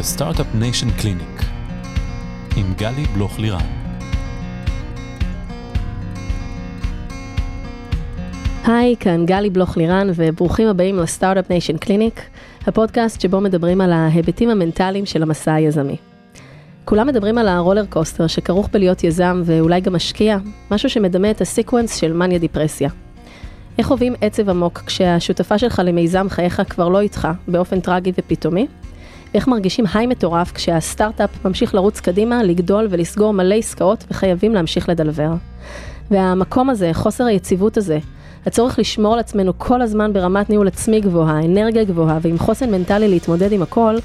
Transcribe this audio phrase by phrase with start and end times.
[0.00, 1.44] Startup Nation Clinic
[2.56, 3.66] עם גלי בלוך לירן.
[8.64, 12.20] היי, כאן גלי בלוך לירן וברוכים הבאים ל Startup Nation Clinic,
[12.66, 15.96] הפודקאסט שבו מדברים על ההיבטים המנטליים של המסע היזמי.
[16.84, 20.38] כולם מדברים על ה roller coaster שכרוך בלהיות יזם ואולי גם משקיע,
[20.70, 22.90] משהו שמדמה את ה sequence של מניה דיפרסיה.
[23.78, 28.66] איך חווים עצב עמוק כשהשותפה שלך למיזם חייך כבר לא איתך באופן טרגי ופתאומי?
[29.34, 35.30] איך מרגישים היי מטורף כשהסטארט-אפ ממשיך לרוץ קדימה, לגדול ולסגור מלא עסקאות וחייבים להמשיך לדלבר?
[36.10, 37.98] והמקום הזה, חוסר היציבות הזה,
[38.46, 43.08] הצורך לשמור על עצמנו כל הזמן ברמת ניהול עצמי גבוהה, אנרגיה גבוהה ועם חוסן מנטלי
[43.08, 43.96] להתמודד עם הכל,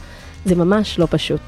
[0.45, 1.41] זה ממש לא פשוט.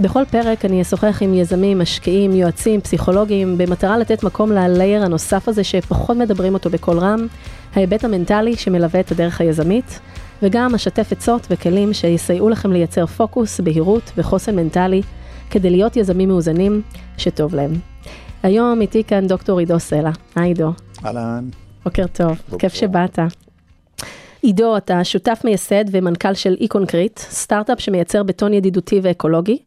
[0.00, 5.64] בכל פרק אני אשוחח עם יזמים, משקיעים, יועצים, פסיכולוגים, במטרה לתת מקום ללייר הנוסף הזה
[5.64, 7.26] שפחות מדברים אותו בקול רם,
[7.74, 10.00] ההיבט המנטלי שמלווה את הדרך היזמית,
[10.42, 15.02] וגם אשתף עצות וכלים שיסייעו לכם לייצר פוקוס, בהירות וחוסן מנטלי,
[15.50, 16.82] כדי להיות יזמים מאוזנים
[17.18, 17.72] שטוב להם.
[18.42, 20.10] היום איתי כאן דוקטור עידו סלע.
[20.34, 20.72] היי עידו.
[21.04, 21.48] אהלן.
[21.84, 23.18] בוקר טוב, כיף שבאת.
[24.42, 29.58] עידו, אתה שותף מייסד ומנכ"ל של Econcrete, סטארט-אפ שמייצר בטון ידידותי ואקולוגי,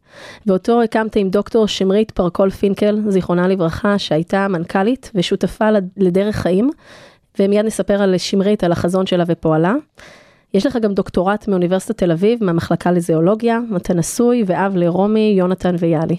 [0.46, 6.70] ואותו הקמת עם דוקטור שמרית פרקול פינקל, זיכרונה לברכה, שהייתה מנכ"לית ושותפה לדרך חיים,
[7.38, 9.74] ומיד נספר על שמרית, על החזון שלה ופועלה.
[10.54, 16.16] יש לך גם דוקטורט מאוניברסיטת תל אביב, מהמחלקה לזיאולוגיה, אתה נשוי ואב לרומי, יונתן ויאלי.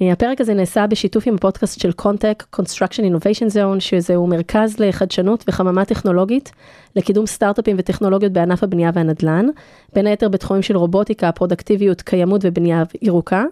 [0.00, 5.84] הפרק הזה נעשה בשיתוף עם הפודקאסט של קונטק, Construction Innovation Zone, שזהו מרכז לחדשנות וחממה
[5.84, 6.52] טכנולוגית
[6.96, 9.46] לקידום סטארט-אפים וטכנולוגיות בענף הבנייה והנדל"ן,
[9.92, 13.44] בין היתר בתחומים של רובוטיקה, פרודקטיביות, קיימות ובנייה ירוקה.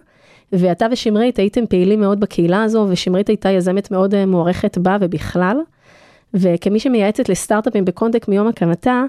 [0.51, 5.57] ואתה ושמרית הייתם פעילים מאוד בקהילה הזו, ושמרית הייתה יזמת מאוד מוערכת בה ובכלל.
[6.35, 9.03] וכמי שמייעצת לסטארט-אפים בקונטק מיום הקמתה,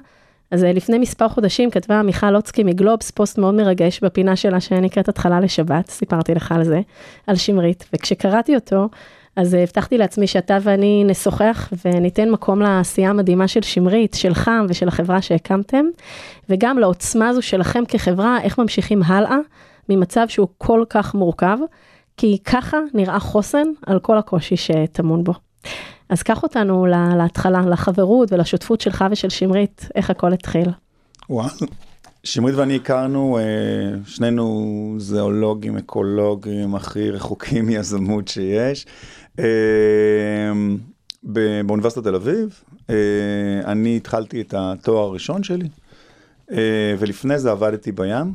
[0.50, 5.08] אז אה, לפני מספר חודשים כתבה מיכל לוצקי מגלובס פוסט מאוד מרגש בפינה שלה שנקראת
[5.08, 6.80] התחלה לשבת, סיפרתי לך על זה,
[7.26, 8.88] על שמרית, וכשקראתי אותו,
[9.36, 14.88] אז אה, הבטחתי לעצמי שאתה ואני נשוחח וניתן מקום לעשייה המדהימה של שמרית, שלך ושל
[14.88, 15.86] החברה שהקמתם,
[16.50, 19.36] וגם לעוצמה הזו שלכם כחברה, איך ממשיכים הלאה
[19.88, 21.58] ממצב שהוא כל כך מורכב,
[22.16, 25.32] כי ככה נראה חוסן על כל הקושי שטמון בו.
[26.08, 26.86] אז קח אותנו
[27.18, 30.68] להתחלה, לחברות ולשותפות שלך ושל שמרית, איך הכל התחיל.
[31.30, 31.48] וואו,
[32.24, 33.42] שמרית ואני הכרנו, אה,
[34.06, 38.86] שנינו זואולוגים, אקולוגים, הכי רחוקים מיזמות שיש.
[39.38, 39.44] אה,
[41.66, 42.94] באוניברסיטת תל אביב, אה,
[43.64, 45.68] אני התחלתי את התואר הראשון שלי,
[46.98, 48.32] ולפני זה עבדתי בים,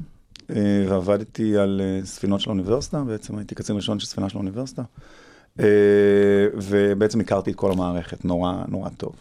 [0.89, 4.83] ועבדתי על ספינות של האוניברסיטה, בעצם הייתי קצין ראשון של ספינה של האוניברסיטה.
[5.59, 5.65] אה,
[6.53, 9.15] ובעצם הכרתי את כל המערכת נורא נורא טוב.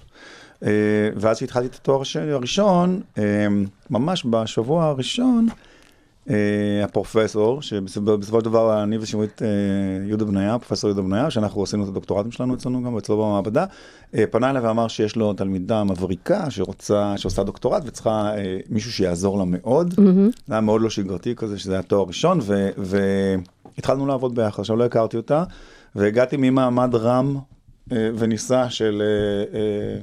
[0.64, 0.70] אה,
[1.16, 3.46] ואז כשהתחלתי את התואר הראשון, אה,
[3.90, 5.48] ממש בשבוע הראשון,
[6.84, 9.42] הפרופסור, שבסופו של דבר אני ושמרית
[10.08, 13.64] יהודה בניה, פרופסור יהודה בניה, שאנחנו עשינו את הדוקטורטים שלנו אצלנו גם אצלו במעבדה,
[14.30, 18.32] פנה אליי ואמר שיש לו תלמידה מבריקה שרוצה, שעושה דוקטורט וצריכה
[18.68, 19.94] מישהו שיעזור לה מאוד.
[19.94, 20.36] Mm-hmm.
[20.46, 22.38] זה היה מאוד לא שגרתי כזה, שזה היה תואר ראשון,
[22.76, 24.60] והתחלנו לעבוד ביחד.
[24.60, 25.44] עכשיו לא הכרתי אותה.
[25.94, 27.36] והגעתי ממעמד רם
[27.92, 29.96] אה, ונישא של אה, אה,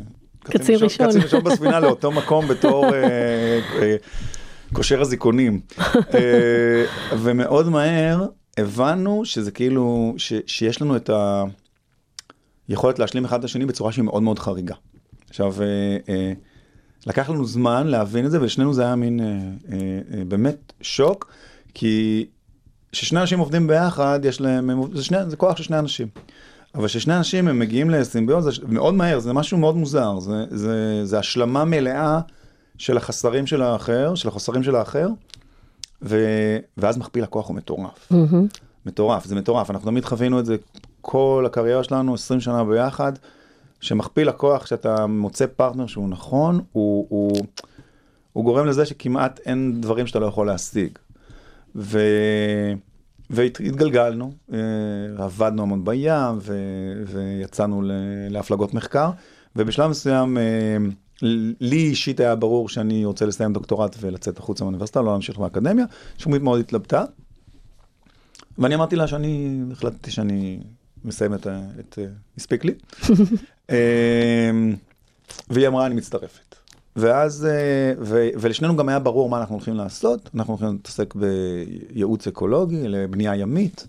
[0.44, 1.08] קצין ראשון.
[1.08, 2.86] קצין ראשון בספינה לאותו מקום בתור
[4.74, 5.60] קושר הזיכונים.
[7.20, 8.26] ומאוד מהר
[8.58, 10.16] הבנו שזה כאילו,
[10.48, 11.10] שיש לנו את
[12.68, 14.76] היכולת להשלים אחד את השני בצורה שהיא מאוד מאוד חריגה.
[15.30, 15.56] עכשיו,
[17.08, 19.20] לקח לנו זמן להבין את זה, ולשנינו זה היה מין
[20.28, 21.32] באמת שוק,
[21.74, 22.26] כי
[22.98, 26.08] כששני אנשים עובדים ביחד, יש להם, זה, שני, זה כוח של שני אנשים.
[26.76, 31.20] אבל כששני אנשים הם מגיעים לסימביוזה מאוד מהר, זה משהו מאוד מוזר, זה, זה, זה
[31.20, 32.20] השלמה מלאה
[32.78, 35.08] של החסרים של האחר, של החוסרים של האחר,
[36.02, 36.26] ו,
[36.78, 38.12] ואז מכפיל הכוח הוא מטורף.
[38.12, 38.60] Mm-hmm.
[38.86, 40.56] מטורף, זה מטורף, אנחנו תמיד חווינו את זה
[41.02, 43.14] כל הקריירה שלנו, 20 שנה ביחד,
[43.82, 47.46] שמכפיל הכוח שאתה מוצא פרטנר שהוא נכון, הוא, הוא,
[48.34, 50.90] הוא גורם לזה שכמעט אין דברים שאתה לא יכול להשיג.
[51.76, 52.00] ו...
[53.30, 54.58] והתגלגלנו, אה,
[55.18, 56.54] עבדנו המון בים ו...
[57.06, 57.82] ויצאנו
[58.30, 59.12] להפלגות מחקר,
[59.56, 60.78] ובשלב מסוים אה,
[61.60, 65.86] לי אישית היה ברור שאני רוצה לסיים דוקטורט ולצאת החוצה מהאוניברסיטה, לא להמשיך באקדמיה,
[66.18, 67.06] שומית מאוד התלבטה,
[68.58, 70.60] ואני אמרתי לה שאני, החלטתי שאני
[71.06, 71.48] מסיים את,
[71.80, 72.00] את
[72.38, 72.74] הספיק לי,
[73.70, 74.52] אה,
[75.50, 76.57] והיא אמרה אני מצטרפת.
[76.98, 82.28] ואז, אה, ו, ולשנינו גם היה ברור מה אנחנו הולכים לעשות, אנחנו הולכים להתעסק בייעוץ
[82.28, 83.88] אקולוגי, לבנייה ימית,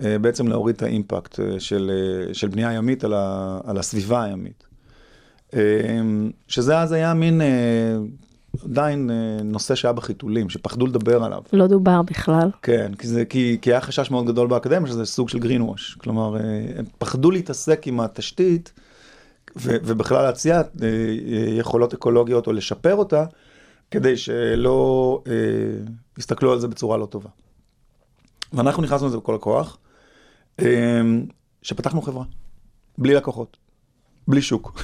[0.00, 1.90] אה, בעצם להוריד את האימפקט אה, של,
[2.32, 4.64] של בנייה ימית על, ה, על הסביבה הימית.
[6.48, 7.40] שזה אז היה מין
[8.64, 9.10] עדיין
[9.44, 11.42] נושא שהיה בחיתולים, שפחדו לדבר עליו.
[11.52, 12.50] לא דובר בכלל.
[12.62, 15.98] כן, כי, זה, כי, כי היה חשש מאוד גדול באקדמיה שזה סוג של green wash.
[15.98, 16.36] כלומר,
[16.76, 18.72] הם פחדו להתעסק עם התשתית
[19.56, 20.88] ובכלל להציע אה, אה,
[21.58, 23.24] יכולות אקולוגיות או לשפר אותה,
[23.90, 25.32] כדי שלא אה,
[26.18, 27.28] יסתכלו על זה בצורה לא טובה.
[28.52, 29.78] ואנחנו נכנסנו לזה בכל הכוח,
[30.60, 30.66] אה,
[31.62, 32.24] שפתחנו חברה,
[32.98, 33.56] בלי לקוחות,
[34.28, 34.82] בלי שוק.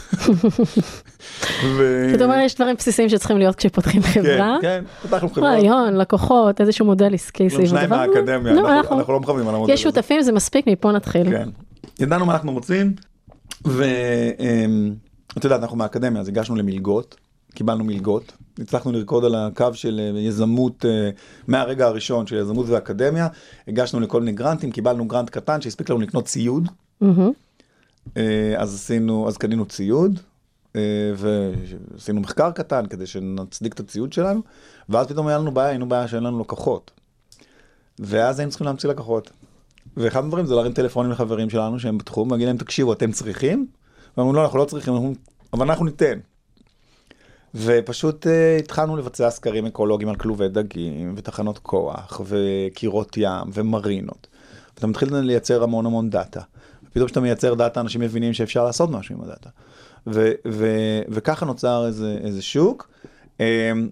[1.64, 2.06] ו...
[2.12, 4.56] זאת אומרת, יש דברים בסיסיים שצריכים להיות כשפותחים חברה.
[4.62, 5.48] כן, כן, פתחנו חברה.
[5.50, 7.96] רעיון, לקחות, איזשהו מודל עסקי סביב שניים הדבר.
[7.96, 9.90] מהאקדמיה, לא, אנחנו- לא מכוונים על המודל יש הזה.
[9.90, 11.30] שותפים, זה מספיק, מפה נתחיל.
[11.30, 11.48] כן.
[12.00, 12.94] ידענו מה אנחנו רוצים,
[13.64, 17.16] ואת יודעת, אנחנו מהאקדמיה, אז הגשנו למלגות,
[17.54, 21.10] קיבלנו מלגות, הצלחנו לרקוד על הקו של אה, יזמות אה,
[21.48, 23.28] מהרגע הראשון של יזמות ואקדמיה,
[23.68, 26.68] הגשנו לכל מיני גרנטים, קיבלנו גרנט קטן שהספיק לנו לקנות ציוד.
[28.16, 30.20] אה, אז עשינו, אז קנינו ציוד,
[31.16, 34.40] ועשינו מחקר קטן כדי שנצדיק את הציוד שלנו,
[34.88, 36.90] ואז פתאום היה לנו בעיה, היינו בעיה שאין לנו לקוחות.
[37.98, 39.30] ואז היינו צריכים להמציא לקוחות.
[39.96, 43.66] ואחד הדברים זה להרים טלפונים לחברים שלנו שהם בתחום, להגיד להם, תקשיבו, אתם צריכים?
[44.16, 45.14] ואמרו, לא, אנחנו לא צריכים, אנחנו,
[45.52, 46.18] אבל אנחנו ניתן.
[47.54, 54.26] ופשוט אה, התחלנו לבצע סקרים אקולוגיים על כלובי דגים, ותחנות כוח, וקירות ים, ומרינות.
[54.74, 56.40] ואתה מתחיל לייצר המון המון דאטה.
[56.84, 59.48] ופתאום כשאתה מייצר דאטה, אנשים מבינים שאפשר לעשות משהו עם הדאטה.
[60.06, 62.88] ו- ו- וככה נוצר איזה, איזה שוק.
[63.38, 63.40] אמ,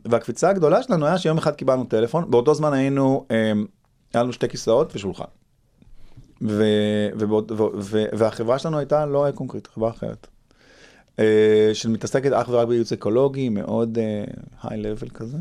[0.04, 3.66] והקפיצה הגדולה שלנו היה שיום אחד קיבלנו טלפון, באותו זמן היינו, אמ,
[4.14, 5.24] היה לנו שתי כיסאות ושולחן.
[6.48, 10.26] ו- ובעוד- ו- ו- והחברה שלנו הייתה לא קונקרית, חברה אחרת.
[11.18, 13.98] אה, שמתעסקת אך ורק בייעוץ אקולוגי, מאוד
[14.62, 15.36] היי uh, לבל כזה.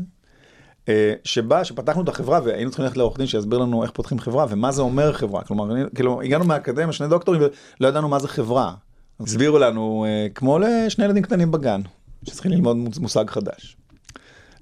[0.86, 0.88] Uh,
[1.24, 4.72] שבה, שפתחנו את החברה והיינו צריכים ללכת לעורך דין שיסביר לנו איך פותחים חברה ומה
[4.72, 5.42] זה אומר חברה.
[5.44, 7.42] כלומר, אני, כאילו, הגענו מהאקדמיה, שני דוקטורים,
[7.80, 8.74] ולא ידענו מה זה חברה.
[9.20, 11.80] הסבירו לנו, uh, כמו לשני ילדים קטנים בגן,
[12.24, 13.76] שצריכים ללמוד מושג חדש.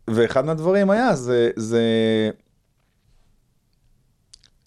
[0.08, 1.82] ואחד מהדברים היה, זה, זה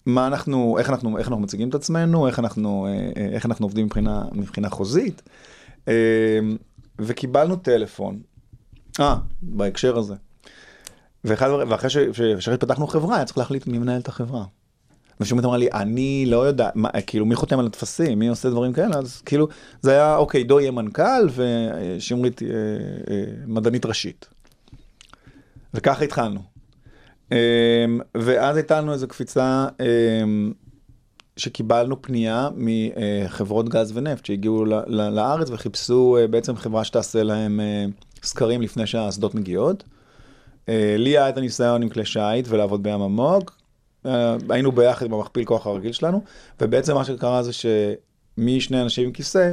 [0.06, 3.86] מה אנחנו, איך אנחנו, איך אנחנו מציגים את עצמנו, איך אנחנו, אה, איך אנחנו עובדים
[3.86, 5.22] מבחינה, מבחינה חוזית.
[5.88, 6.38] אה,
[6.98, 8.20] וקיבלנו טלפון,
[9.00, 10.14] אה, בהקשר הזה.
[11.24, 11.90] ואחד, ואחרי
[12.40, 14.44] שפתחנו חברה, היה צריך להחליט מי מנהל את החברה.
[15.20, 18.72] ושומית אמרה לי, אני לא יודע, מה, כאילו מי חותם על הטפסים, מי עושה דברים
[18.72, 19.48] כאלה, אז כאילו,
[19.82, 24.26] זה היה, אוקיי, דו יהיה מנכ"ל ושמרית אה, אה, מדענית ראשית.
[25.74, 26.53] וככה התחלנו.
[27.32, 27.36] אמ,
[28.14, 30.52] ואז הייתה לנו איזו קפיצה אמ,
[31.36, 37.84] שקיבלנו פנייה מחברות גז ונפט שהגיעו לארץ וחיפשו אה, בעצם חברה שתעשה להם אה,
[38.22, 39.84] סקרים לפני שהאסדות מגיעות.
[40.68, 43.58] אה, לי היה את הניסיון עם כלי שיט ולעבוד בים עמוק.
[44.50, 46.22] היינו ביחד במכפיל כוח הרגיל שלנו,
[46.60, 49.52] ובעצם מה שקרה זה שמשני אנשים עם כיסא,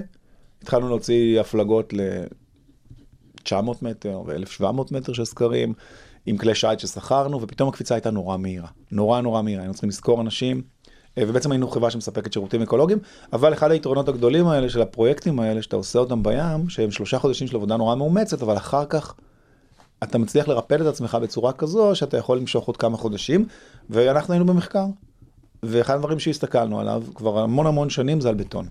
[0.62, 5.74] התחלנו להוציא הפלגות ל-900 מטר ו-1700 מטר של סקרים,
[6.26, 8.68] עם כלי שיט ששכרנו, ופתאום הקפיצה הייתה נורא מהירה.
[8.92, 10.62] נורא נורא מהירה, היינו צריכים לזכור אנשים,
[11.18, 13.00] אה, ובעצם היינו חברה שמספקת שירותים אקולוגיים,
[13.34, 17.48] אבל אחד היתרונות הגדולים האלה של הפרויקטים האלה, שאתה עושה אותם בים, שהם שלושה חודשים
[17.48, 19.14] של עבודה נורא מאומצת, אבל אחר כך
[20.04, 23.46] אתה מצליח לרפד את עצמך בצורה כזו, שאתה יכול למשוך עוד כמה חודשים,
[23.90, 24.86] ואנחנו היינו במחקר.
[25.64, 28.68] ואחד הדברים שהסתכלנו עליו כבר המון המון שנים זה על בטון.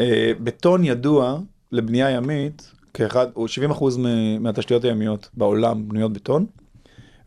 [0.00, 1.38] אה, בטון ידוע
[1.72, 6.46] לבנייה ימית, כאחד, הוא 70% מ- מהתשתיות הימיות בעולם בנויות בטון,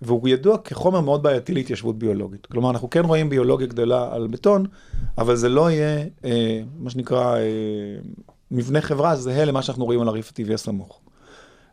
[0.01, 2.45] והוא ידוע כחומר מאוד בעייתי להתיישבות ביולוגית.
[2.45, 4.65] כלומר, אנחנו כן רואים ביולוגיה גדלה על בטון,
[5.17, 7.41] אבל זה לא יהיה, אה, מה שנקרא, אה,
[8.51, 10.99] מבנה חברה זהה למה שאנחנו רואים על הריף הטבעי הסמוך.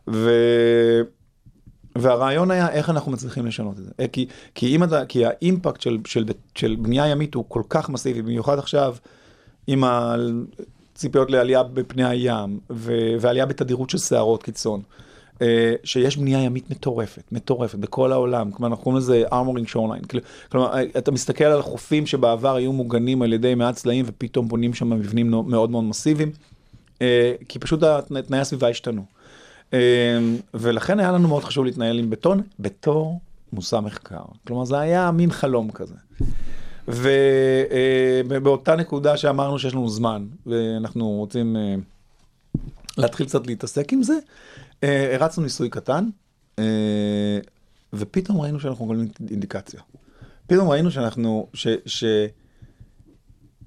[0.09, 0.31] ו...
[1.95, 3.91] והרעיון היה איך אנחנו מצליחים לשנות את זה.
[3.99, 6.25] אה, כי, כי, אם אתה, כי האימפקט של, של,
[6.55, 8.95] של בנייה ימית הוא כל כך מסיבי, במיוחד עכשיו
[9.67, 9.83] עם
[10.99, 14.81] הציפיות לעלייה בפני הים ו, ועלייה בתדירות של סערות קיצון.
[15.41, 19.23] אה, שיש בנייה ימית מטורפת, מטורפת, בכל העולם, כלומר אנחנו קוראים לזה
[19.73, 24.05] shoreline, כאילו, כלומר אה, אתה מסתכל על חופים שבעבר היו מוגנים על ידי מעט צלעים
[24.07, 26.31] ופתאום בונים שם מבנים מאוד מאוד מסיביים,
[27.01, 27.83] אה, כי פשוט
[28.27, 29.05] תנאי הסביבה השתנו.
[30.53, 33.19] ולכן היה לנו מאוד חשוב להתנהל עם בטון בתור
[33.53, 35.95] מושא מחקר, כלומר זה היה מין חלום כזה.
[36.89, 41.75] ובאותה נקודה שאמרנו שיש לנו זמן ואנחנו רוצים אה,
[42.97, 44.13] להתחיל קצת להתעסק עם זה,
[44.83, 46.09] אה, הרצנו ניסוי קטן,
[46.59, 47.39] אה,
[47.93, 49.81] ופתאום ראינו שאנחנו מקבלים אינדיקציה.
[50.47, 51.67] פתאום ראינו שאנחנו, ש,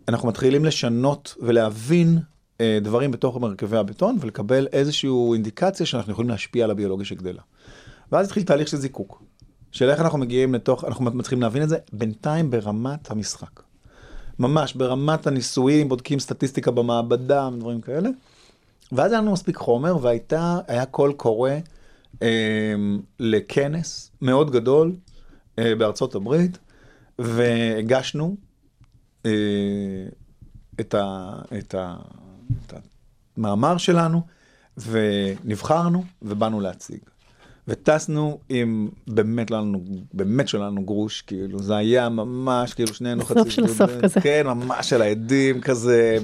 [0.08, 2.18] שאנחנו מתחילים לשנות ולהבין
[2.60, 7.42] אה, דברים בתוך מרכבי הבטון ולקבל איזושהי אינדיקציה שאנחנו יכולים להשפיע על הביולוגיה שגדלה.
[8.12, 9.22] ואז התחיל תהליך של זיקוק,
[9.72, 13.62] של איך אנחנו מגיעים לתוך, אנחנו מתחילים להבין את זה בינתיים ברמת המשחק.
[14.38, 18.10] ממש ברמת הניסויים, בודקים סטטיסטיקה במעבדה, דברים כאלה.
[18.92, 21.50] ואז היה לנו מספיק חומר והיה קול קורא
[22.22, 22.74] אה,
[23.20, 24.92] לכנס מאוד גדול
[25.58, 26.58] אה, בארצות הברית,
[27.18, 28.36] והגשנו
[29.26, 29.30] אה,
[30.80, 30.94] את
[33.36, 34.22] המאמר שלנו,
[34.76, 37.11] ונבחרנו ובאנו להציג.
[37.68, 43.24] וטסנו עם, באמת לא לנו, באמת שלא לנו גרוש, כאילו, זה היה ממש, כאילו, שנינו
[43.24, 43.38] חצי...
[43.38, 44.20] סוף של סוף כזה.
[44.20, 46.18] כן, ממש על העדים כזה.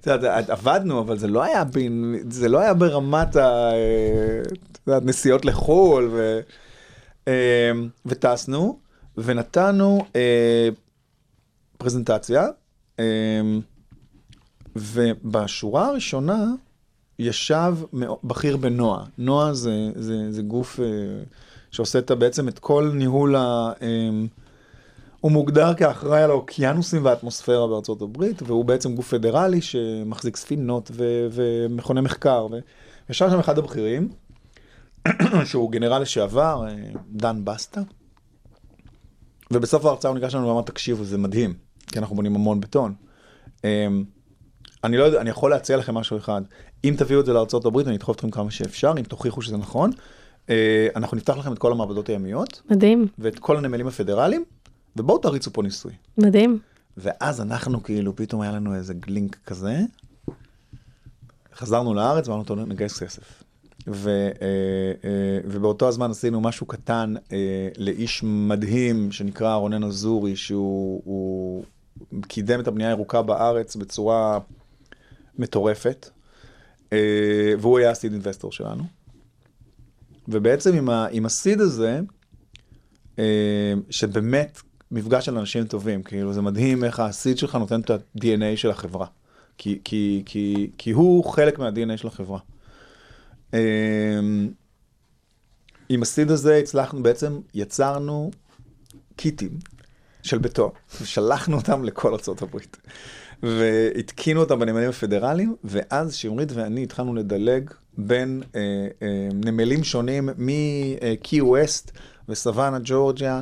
[0.00, 3.70] את יודעת, עבדנו, אבל זה לא היה, בין, זה לא היה ברמת ה...
[4.72, 6.40] את יודעת, נסיעות לחו"ל, ו...
[7.28, 7.72] אה,
[8.06, 8.78] וטסנו,
[9.16, 10.68] ונתנו אה,
[11.78, 12.46] פרזנטציה,
[13.00, 13.40] אה,
[14.76, 16.44] ובשורה הראשונה,
[17.18, 17.76] ישב
[18.24, 19.04] בכיר בנועה.
[19.18, 20.86] נועה זה, זה, זה גוף אה,
[21.70, 23.72] שעושה את, בעצם את כל ניהול ה...
[23.82, 24.10] אה,
[25.20, 31.26] הוא מוגדר כאחראי על האוקיינוסים והאטמוספירה בארצות הברית, והוא בעצם גוף פדרלי שמחזיק ספינות ו-
[31.32, 32.46] ומכוני מחקר.
[33.08, 34.08] וישב שם אחד הבכירים,
[35.50, 36.74] שהוא גנרל לשעבר, אה,
[37.12, 37.80] דן בסטה,
[39.50, 41.54] ובסוף ההרצאה הוא ניגש לנו ואמר, תקשיבו, זה מדהים,
[41.86, 42.94] כי אנחנו בונים המון בטון.
[43.64, 43.88] אה,
[44.84, 46.42] אני לא יודע, אני יכול להציע לכם משהו אחד.
[46.84, 49.90] אם תביאו את זה לארה"ב, אני אדחוף אתכם כמה שאפשר, אם תוכיחו שזה נכון.
[50.50, 52.62] אה, אנחנו נפתח לכם את כל המעבדות הימיות.
[52.70, 53.06] מדהים.
[53.18, 54.44] ואת כל הנמלים הפדרליים,
[54.96, 55.92] ובואו תריצו פה ניסוי.
[56.18, 56.58] מדהים.
[56.96, 59.80] ואז אנחנו כאילו, פתאום היה לנו איזה גלינק כזה,
[61.54, 63.42] חזרנו לארץ ואמרנו, טוב, נגייס כסף.
[63.88, 64.46] ו, אה,
[65.04, 67.14] אה, ובאותו הזמן עשינו משהו קטן
[67.78, 71.64] לאיש מדהים שנקרא רונן אזורי, שהוא
[72.28, 74.38] קידם את הבנייה הירוקה בארץ בצורה
[75.38, 76.10] מטורפת.
[76.94, 78.84] אה, והוא היה הסיד אינבסטור שלנו.
[80.28, 82.00] ובעצם עם, ה, עם הסיד הזה,
[83.18, 84.60] אה, שבאמת
[84.90, 89.06] מפגש של אנשים טובים, כאילו זה מדהים איך הסיד שלך נותן את ה-DNA של החברה.
[89.58, 92.38] כי, כי, כי, כי הוא חלק מה-DNA של החברה.
[93.54, 93.60] אה,
[95.88, 98.30] עם הסיד הזה הצלחנו, בעצם יצרנו
[99.16, 99.58] קיטים
[100.22, 100.70] של בטון,
[101.00, 102.76] ושלחנו אותם לכל הברית.
[103.44, 108.60] והתקינו אותם בנמלים הפדרליים, ואז שמרית ואני התחלנו לדלג בין אה,
[109.02, 111.90] אה, נמלים שונים מקי ווסט
[112.28, 113.40] וסוואנה ג'ורג'יה.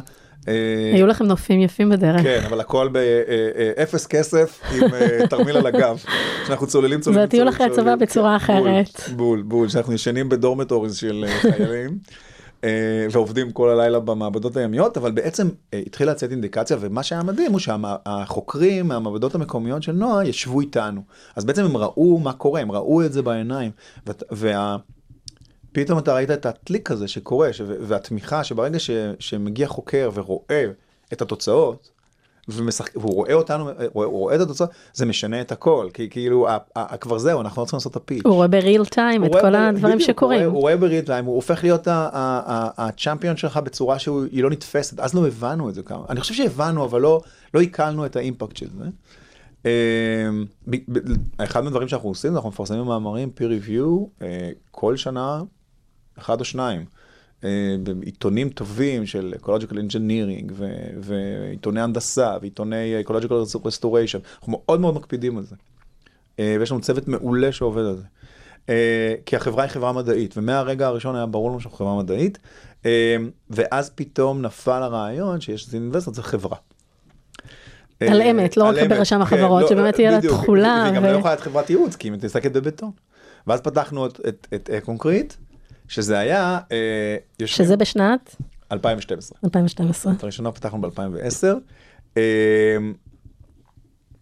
[0.48, 2.22] אה, היו לכם נופים יפים בדרך.
[2.22, 4.88] כן, אבל הכל באפס אה, אה, כסף עם
[5.30, 6.04] תרמיל על הגב.
[6.46, 7.20] שאנחנו צוללים צוללים.
[7.20, 9.00] והטיול אחרי הצבא בצורה אחרת.
[9.16, 11.98] בול, בול, שאנחנו ישנים בדורמטוריז של חיילים.
[12.64, 17.52] אה, ועובדים כל הלילה במעבדות הימיות, אבל בעצם אה, התחילה לצאת אינדיקציה, ומה שהיה מדהים
[17.52, 21.02] הוא שהחוקרים מהמעבדות המקומיות של נועה ישבו איתנו.
[21.36, 23.70] אז בעצם הם ראו מה קורה, הם ראו את זה בעיניים.
[24.30, 24.76] וה...
[25.72, 30.64] פתאום אתה ראית את הטליק הזה שקורה, והתמיכה שברגע ש, שמגיע חוקר ורואה
[31.12, 31.90] את התוצאות,
[32.48, 36.48] ומשחק, והוא רואה אותנו, הוא רואה את התוצאות, זה משנה את הכל, כי כאילו,
[37.00, 38.22] כבר זהו, אנחנו לא צריכים לעשות את הפיץ'.
[38.24, 40.50] הוא רואה בריל טיים את כל הדברים שקורים.
[40.50, 41.88] הוא רואה בריל טיים, הוא הופך להיות
[42.76, 46.04] הצ'אמפיון שלך בצורה שהיא לא נתפסת, אז לא הבנו את זה כמה.
[46.08, 47.20] אני חושב שהבנו, אבל לא,
[47.54, 48.84] לא עיכלנו את האימפקט של זה.
[49.64, 50.44] אמ,
[51.38, 55.42] אחד מהדברים שאנחנו עושים, אנחנו מפרסמים מאמרים peer review אה, כל שנה,
[56.18, 56.84] אחד או שניים.
[57.44, 60.52] אה, בעיתונים טובים של Ecological Engineering
[61.00, 65.56] ועיתוני הנדסה ועיתוני Ecological Restoration, אנחנו מאוד מאוד מקפידים על זה.
[66.38, 68.04] אה, ויש לנו צוות מעולה שעובד על זה.
[68.68, 72.38] אה, כי החברה היא חברה מדעית, ומהרגע הראשון היה ברור לנו שאנחנו חברה מדעית,
[73.50, 76.56] ואז פתאום נפל הרעיון שיש איזה אינבסטור, זה חברה.
[78.00, 80.80] על אמת, לא רק ברשם כן, החברות, לא, שבאמת תהיה לה תכולה.
[80.82, 82.90] והיא גם לא יכולה להיות חברת ייעוץ, כי היא מתעסקת בבטון.
[83.46, 85.34] ואז פתחנו את קונקריט,
[85.92, 86.58] שזה היה...
[86.72, 87.66] אה, יושבים...
[87.66, 88.36] שזה בשנת?
[88.72, 89.38] 2012.
[89.44, 90.12] 2012.
[90.12, 91.46] את הראשונה פתחנו ב-2010.
[92.16, 92.22] אה,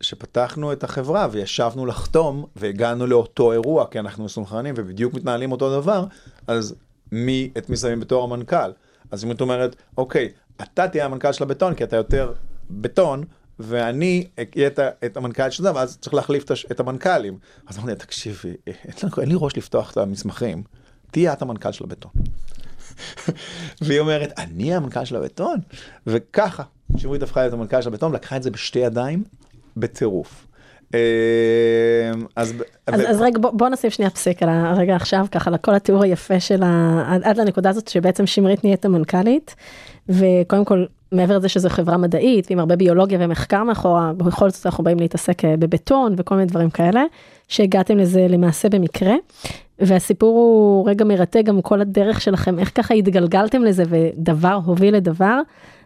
[0.01, 6.05] שפתחנו את החברה וישבנו לחתום והגענו לאותו אירוע כי אנחנו מסונכרנים ובדיוק מתנהלים אותו דבר
[6.47, 6.75] אז
[7.13, 8.73] מי את מי שמים בתור המנכ"ל
[9.11, 10.29] אז אם את אומרת אוקיי
[10.63, 12.33] אתה תהיה המנכ"ל של הבטון כי אתה יותר
[12.71, 13.25] בטון
[13.59, 18.55] ואני אהיה את, את המנכ"ל של זה ואז צריך להחליף את המנכ"לים אז אמרתי תקשיבי
[19.21, 20.63] אין לי ראש לפתוח את המסמכים
[21.11, 22.13] תהיה את המנכ"ל של הבטון.
[23.83, 25.59] והיא אומרת, אני המנכ"ל של הבטון?
[26.07, 26.63] וככה,
[26.97, 29.25] שמרית הפכה להיות המנכ"ל של הבטון, לקחה את זה בשתי ידיים,
[29.77, 30.47] בטירוף.
[30.95, 30.99] אמ,
[32.37, 32.55] אז,
[32.87, 33.09] אז, ו...
[33.09, 36.63] אז רגע בוא, בוא נשים שנייה פסיק על הרגע עכשיו ככה לכל התיאור היפה של
[36.63, 37.03] ה...
[37.15, 39.55] עד, עד לנקודה הזאת שבעצם שמרית נהיית המנכ"לית
[40.09, 44.85] וקודם כל מעבר לזה שזו חברה מדעית עם הרבה ביולוגיה ומחקר מאחורה בכל זאת אנחנו
[44.85, 47.03] באים להתעסק אה, בבטון וכל מיני דברים כאלה
[47.49, 49.15] שהגעתם לזה למעשה במקרה
[49.81, 55.41] והסיפור הוא רגע מרתק גם כל הדרך שלכם, איך ככה התגלגלתם לזה ודבר הוביל לדבר.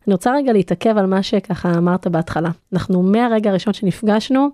[0.07, 2.51] אני רוצה רגע להתעכב על מה שככה אמרת בהתחלה.
[2.73, 4.49] אנחנו מהרגע הראשון שנפגשנו,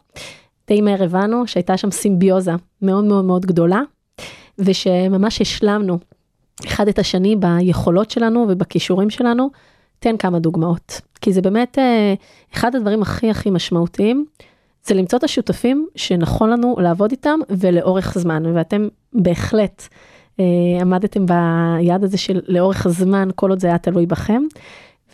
[0.68, 3.80] די מהר הבנו שהייתה שם סימביוזה מאוד מאוד מאוד גדולה,
[4.58, 5.98] ושממש השלמנו
[6.66, 9.50] אחד את השני ביכולות שלנו ובכישורים שלנו,
[10.00, 11.00] תן כמה דוגמאות.
[11.20, 12.14] כי זה באמת אה,
[12.54, 14.26] אחד הדברים הכי הכי משמעותיים,
[14.84, 19.88] זה למצוא את השותפים שנכון לנו לעבוד איתם ולאורך זמן, ואתם בהחלט
[20.40, 20.44] אה,
[20.80, 24.42] עמדתם ביעד הזה של לאורך זמן, כל עוד זה היה תלוי בכם.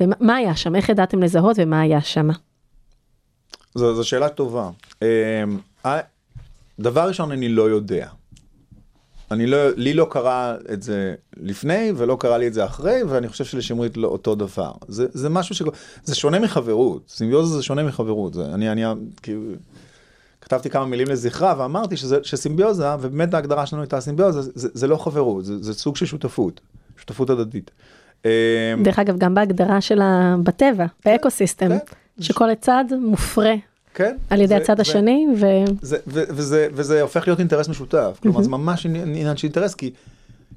[0.00, 0.76] ומה היה שם?
[0.76, 2.28] איך ידעתם לזהות ומה היה שם?
[3.75, 4.71] זו, זו שאלה טובה.
[5.02, 6.00] אה,
[6.81, 8.09] דבר ראשון, אני לא יודע.
[9.30, 13.28] אני לא, לי לא קרה את זה לפני ולא קרה לי את זה אחרי, ואני
[13.28, 14.73] חושב שלשמרית לא אותו דבר.
[14.88, 15.62] זה, זה משהו ש...
[16.04, 18.35] זה שונה מחברות, סימביוזה זה שונה מחברות.
[18.35, 18.83] זה, אני, אני,
[19.23, 19.42] כאילו,
[20.40, 24.87] כתבתי כמה מילים לזכרה ואמרתי שזה, שסימביוזה, ובאמת ההגדרה שלנו הייתה סימביוזה, זה, זה, זה
[24.87, 26.61] לא חברות, זה, זה סוג של שותפות,
[26.97, 27.71] שותפות הדדית.
[28.83, 31.78] דרך אגב, גם בהגדרה שלה בטבע, כן, באקו-סיסטם, כן.
[32.21, 33.54] שכל הצד מופרה
[33.97, 34.17] כן.
[34.31, 35.47] על ידי זה, הצד זה, השני, ו...
[35.83, 36.23] זה, ו...
[36.29, 38.19] וזה, וזה הופך להיות אינטרס משותף.
[38.23, 39.91] כלומר, זה ממש עניין של אינטרס, כי,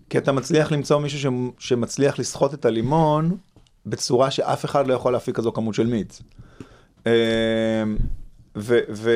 [0.10, 3.38] כי אתה מצליח למצוא מישהו ש, שמצליח לסחוט את הלימון
[3.86, 6.22] בצורה שאף אחד לא יכול להפיק כזו כמות של מיץ.
[7.06, 7.12] אמ,
[8.58, 9.12] ו, ו,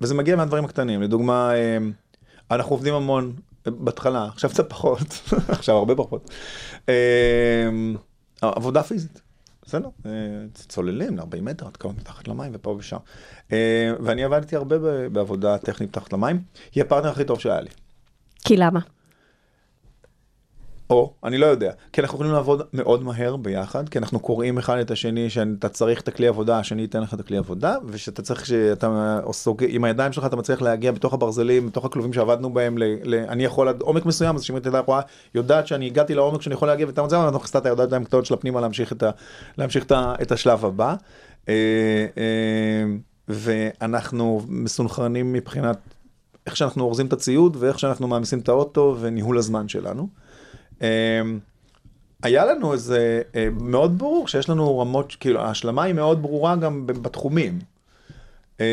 [0.00, 1.02] וזה מגיע מהדברים הקטנים.
[1.02, 1.92] לדוגמה, אמ,
[2.50, 3.32] אנחנו עובדים המון
[3.66, 4.98] בהתחלה, עכשיו קצת פחות,
[5.48, 6.30] עכשיו הרבה פחות.
[6.88, 7.96] אמ,
[8.42, 9.23] עבודה פיזית.
[9.66, 10.10] בסדר, אה,
[10.54, 12.96] צוללים ל-40 מטר, את קרוב מתחת למים ופה ושם.
[13.52, 16.42] אה, ואני עבדתי הרבה בעבודה טכנית תחת למים,
[16.74, 17.70] היא הפרטנר הכי טוב שהיה לי.
[18.44, 18.80] כי למה?
[20.90, 24.78] או, אני לא יודע, כי אנחנו יכולים לעבוד מאוד מהר ביחד, כי אנחנו קוראים אחד
[24.78, 28.46] את השני שאתה צריך את הכלי עבודה, השני ייתן לך את הכלי עבודה, ושאתה צריך
[28.46, 29.64] שאתה סוג...
[29.68, 32.84] עם הידיים שלך אתה מצליח להגיע בתוך הברזלים, בתוך הכלובים שעבדנו בהם, ל...
[33.02, 33.14] ל...
[33.14, 35.00] אני יכול עד עומק מסוים, אז שמרית ידעה רואה,
[35.34, 38.34] יודעת שאני הגעתי לעומק שאני יכול להגיע, ואתה מצליח, ואנחנו מכניסה את הידיים הקטנות של
[38.34, 39.10] הפנימה להמשיך את, ה...
[39.58, 40.14] להמשיך את, ה...
[40.22, 40.94] את השלב הבא.
[41.48, 41.54] אה,
[42.18, 42.84] אה,
[43.28, 45.78] ואנחנו מסונכרנים מבחינת
[46.46, 50.08] איך שאנחנו אורזים את הציוד ואיך שאנחנו מעמיסים את האוטו וניהול הזמן שלנו.
[50.80, 50.86] אמ,
[52.22, 56.86] היה לנו איזה אה, מאוד ברור שיש לנו רמות, כאילו ההשלמה היא מאוד ברורה גם
[56.86, 57.58] בתחומים.
[58.60, 58.64] אמ,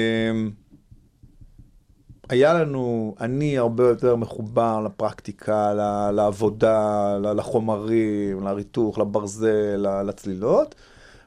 [2.29, 5.73] היה לנו, אני הרבה יותר מחובר לפרקטיקה,
[6.13, 10.75] לעבודה, לחומרים, לריתוך, לברזל, לצלילות,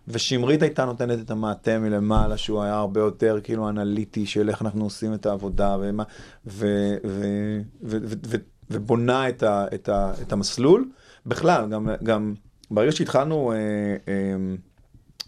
[0.09, 4.85] ושמרית הייתה נותנת את המעטה מלמעלה, שהוא היה הרבה יותר כאילו אנליטי של איך אנחנו
[4.85, 6.05] עושים את העבודה, ומה,
[6.47, 6.67] ו,
[7.05, 7.25] ו,
[7.83, 8.37] ו, ו, ו,
[8.71, 10.89] ובונה את, ה, את, ה, את המסלול.
[11.27, 12.35] בכלל, גם, גם
[12.71, 13.57] ברגע שהתחלנו אה,
[14.09, 14.35] אה,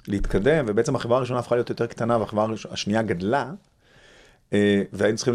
[0.09, 3.53] להתקדם, ובעצם החברה הראשונה הפכה להיות יותר קטנה והחברה השנייה גדלה,
[4.53, 5.35] אה, והיינו צריכים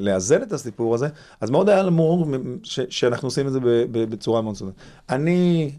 [0.00, 1.08] לאזן את הסיפור הזה,
[1.40, 2.26] אז מאוד היה למור
[2.64, 3.60] שאנחנו עושים את זה
[3.92, 4.74] בצורה מאוד סודית.
[5.08, 5.72] אני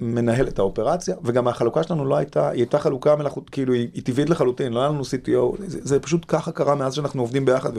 [0.00, 4.02] מנהל את האופרציה, וגם החלוקה שלנו לא הייתה, היא הייתה חלוקה מלאכות, כאילו היא, היא
[4.02, 7.72] טבעית לחלוטין, לא היה לנו CTO, זה, זה פשוט ככה קרה מאז שאנחנו עובדים ביחד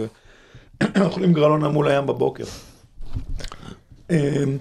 [0.83, 2.43] ואוכלים גרלונה מול הים בבוקר.
[4.09, 4.57] אמ,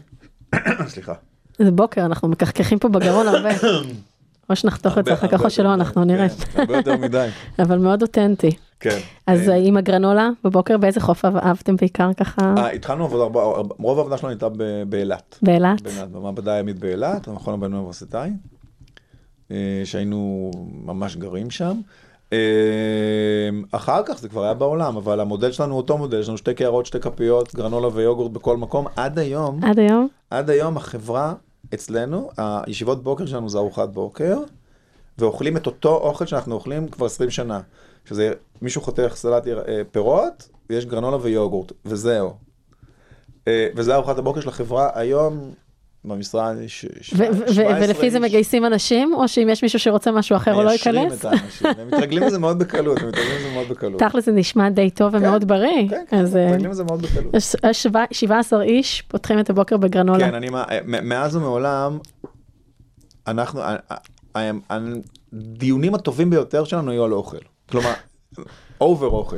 [0.92, 1.14] סליחה.
[1.58, 3.50] זה בוקר, אנחנו מקחקחים פה בגרון הרבה.
[4.50, 6.28] או שנחתוך את זה אחר כך או שלא, אנחנו נראה.
[6.28, 7.28] כן, הרבה יותר מדי.
[7.62, 8.50] אבל מאוד אותנטי.
[8.80, 8.98] כן.
[9.26, 12.54] אז אה, עם הגרנולה בבוקר באיזה חוף אהבתם בעיקר ככה?
[12.58, 13.32] אה, התחלנו לעבוד,
[13.78, 14.48] רוב העבודה שלנו הייתה
[14.88, 15.38] באילת.
[15.42, 15.82] באילת?
[16.12, 18.30] במעבדה הימית באילת, במכון הבינוי האוניברסיטאי,
[19.50, 20.50] אה, שהיינו
[20.84, 21.80] ממש גרים שם.
[23.70, 26.54] אחר כך זה כבר היה בעולם, אבל המודל שלנו הוא אותו מודל, יש לנו שתי
[26.54, 29.64] קערות, שתי כפיות, גרנולה ויוגורט בכל מקום, עד היום.
[29.64, 30.08] עד היום?
[30.30, 31.34] עד היום החברה
[31.74, 34.38] אצלנו, הישיבות בוקר שלנו זה ארוחת בוקר,
[35.18, 37.60] ואוכלים את אותו אוכל שאנחנו אוכלים כבר 20 שנה.
[38.04, 42.34] שזה מישהו חותך סלט אה, פירות, ויש גרנולה ויוגורט, וזהו.
[43.48, 44.90] אה, וזה ארוחת הבוקר של החברה.
[44.94, 45.54] היום
[46.04, 50.62] במשרד יש 17 ולפי זה מגייסים אנשים, או שאם יש מישהו שרוצה משהו אחר הוא
[50.62, 50.94] לא ייכנס?
[50.94, 54.00] מיישרים את האנשים, הם מתרגלים לזה מאוד בקלות, הם מתרגלים לזה מאוד בקלות.
[54.00, 55.88] תכל'ס זה נשמע די טוב כן, ומאוד בריא.
[55.88, 57.34] כן, כן, מתרגלים לזה מאוד בקלות.
[57.34, 57.56] יש
[58.12, 60.30] 17 איש פותחים את הבוקר בגרנולה.
[60.30, 60.48] כן, אני,
[61.02, 61.98] מאז ומעולם,
[63.26, 63.60] אנחנו,
[65.32, 67.36] הדיונים הטובים ביותר שלנו היו על אוכל.
[67.70, 67.92] כלומר,
[68.80, 69.36] אובר אוכל.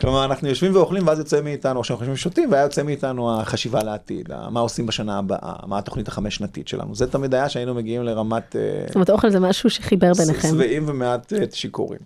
[0.00, 3.82] כלומר, אנחנו יושבים ואוכלים, ואז יוצא מאיתנו, עכשיו אנחנו יושבים ושותים, והיה יוצא מאיתנו החשיבה
[3.82, 6.94] לעתיד, מה עושים בשנה הבאה, מה התוכנית החמש שנתית שלנו.
[6.94, 8.56] זה תמיד היה שהיינו מגיעים לרמת...
[8.56, 10.48] אה, זאת אומרת, אוכל זה משהו שחיבר ביניכם.
[10.48, 12.00] שבעים ומעט אה, שיכורים.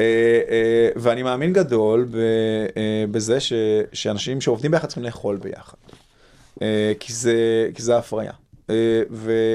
[0.00, 0.04] אה,
[0.96, 2.08] ואני מאמין גדול
[3.10, 3.38] בזה
[3.92, 5.76] שאנשים שעובדים ביחד צריכים לאכול ביחד.
[7.00, 8.32] כי זה הפריה.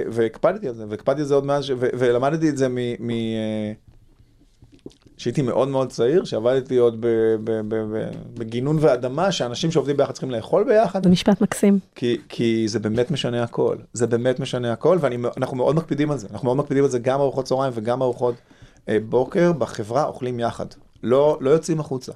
[0.07, 2.77] והקפדתי על זה, והקפדתי על זה עוד מאז, ולמדתי את זה מ...
[5.23, 7.05] שהייתי מאוד מאוד צעיר, שעבדתי עוד
[8.33, 11.03] בגינון ואדמה, שאנשים שעובדים ביחד צריכים לאכול ביחד.
[11.03, 11.79] זה משפט מקסים.
[11.95, 16.27] כי, כי זה באמת משנה הכל, זה באמת משנה הכל, ואנחנו מאוד מקפידים על זה.
[16.31, 18.35] אנחנו מאוד מקפידים על זה גם ארוחות צהריים וגם ארוחות
[18.89, 20.65] אה, בוקר בחברה אוכלים יחד.
[21.03, 22.11] לא, לא יוצאים החוצה.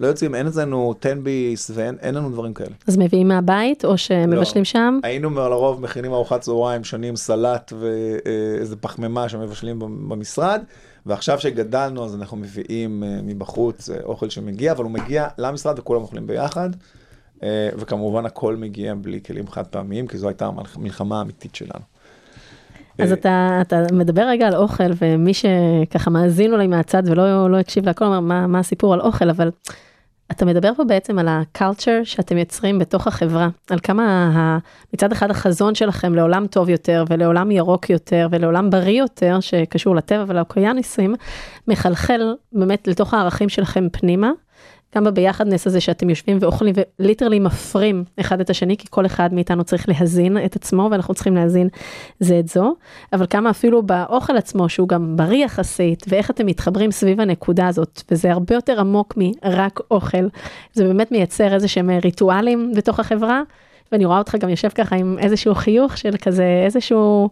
[0.00, 2.74] לא יוצאים, אין אצלנו 10 ביס ואין אין לנו דברים כאלה.
[2.86, 4.98] אז מביאים מהבית או שמבשלים שם?
[5.02, 10.62] היינו לרוב מכינים ארוחת צהריים, שונים סלט ואיזה פחמימה שמבשלים במשרד,
[11.06, 16.02] ועכשיו שגדלנו אז אנחנו מביאים אה, מבחוץ אה, אוכל שמגיע, אבל הוא מגיע למשרד וכולם
[16.02, 16.70] אוכלים ביחד.
[17.42, 21.84] אה, וכמובן הכל מגיע בלי כלים חד פעמיים, כי זו הייתה המלחמה האמיתית שלנו.
[22.98, 27.86] אז אתה, אתה מדבר רגע על אוכל, ומי שככה מאזין אולי מהצד ולא לא הקשיב
[27.86, 29.50] להכל, אומר מה, מה הסיפור על אוכל, אבל
[30.30, 34.58] אתה מדבר פה בעצם על הקלצ'ר שאתם יוצרים בתוך החברה, על כמה
[34.94, 40.24] מצד אחד החזון שלכם לעולם טוב יותר ולעולם ירוק יותר ולעולם בריא יותר שקשור לטבע
[40.28, 41.14] ולאוקיינוסים,
[41.68, 44.30] מחלחל באמת לתוך הערכים שלכם פנימה.
[44.96, 49.64] גם בביחדנס הזה שאתם יושבים ואוכלים וליטרלי מפרים אחד את השני, כי כל אחד מאיתנו
[49.64, 51.68] צריך להזין את עצמו ואנחנו צריכים להזין
[52.20, 52.74] זה את זו,
[53.12, 58.02] אבל כמה אפילו באוכל עצמו שהוא גם בריא יחסית, ואיך אתם מתחברים סביב הנקודה הזאת,
[58.10, 60.28] וזה הרבה יותר עמוק מרק אוכל,
[60.72, 63.42] זה באמת מייצר איזה שהם ריטואלים בתוך החברה,
[63.92, 67.28] ואני רואה אותך גם יושב ככה עם איזשהו חיוך של כזה איזשהו...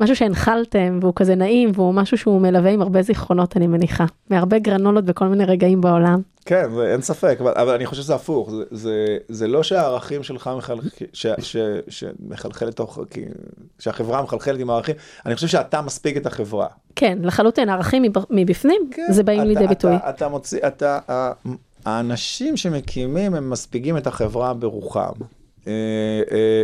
[0.00, 4.58] משהו שהנחלתם והוא כזה נעים והוא משהו שהוא מלווה עם הרבה זיכרונות אני מניחה, מהרבה
[4.58, 6.22] גרנולות בכל מיני רגעים בעולם.
[6.46, 10.50] כן, אין ספק, אבל, אבל אני חושב שזה הפוך, זה, זה, זה לא שהערכים שלך
[12.20, 12.98] מחלחל לתוך,
[13.78, 14.94] שהחברה מחלחלת עם הערכים,
[15.26, 16.66] אני חושב שאתה מספיק את החברה.
[16.96, 19.96] כן, לחלוטין, ערכים מבפנים, כן, זה באים אתה, לידי ביטוי.
[19.96, 20.98] אתה, אתה מוציא, אתה,
[21.84, 25.12] האנשים שמקימים הם מספיגים את החברה ברוחם.
[25.66, 25.72] אה,
[26.32, 26.62] אה,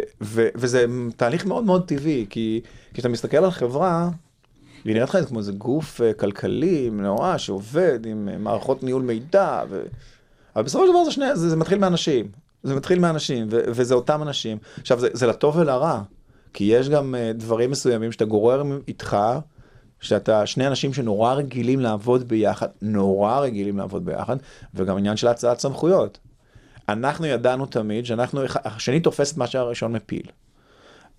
[0.54, 0.84] וזה
[1.16, 2.60] תהליך מאוד מאוד טבעי, כי
[2.94, 4.10] כשאתה מסתכל על חברה,
[4.84, 9.82] היא נראית לך כמו איזה גוף אה, כלכלי נורא שעובד עם מערכות ניהול מידע, ו...
[10.56, 12.26] אבל בסופו של דבר זה, שני, זה, זה מתחיל מאנשים,
[12.62, 14.58] זה מתחיל מאנשים, ו, וזה אותם אנשים.
[14.80, 16.02] עכשיו, זה, זה לטוב ולרע,
[16.52, 19.16] כי יש גם דברים מסוימים שאתה גורר איתך,
[20.00, 24.36] שאתה שני אנשים שנורא רגילים לעבוד ביחד, נורא רגילים לעבוד ביחד,
[24.74, 26.18] וגם עניין של הצעת סמכויות.
[26.88, 30.26] אנחנו ידענו תמיד שאנחנו, השני תופס את מה שהראשון מפיל.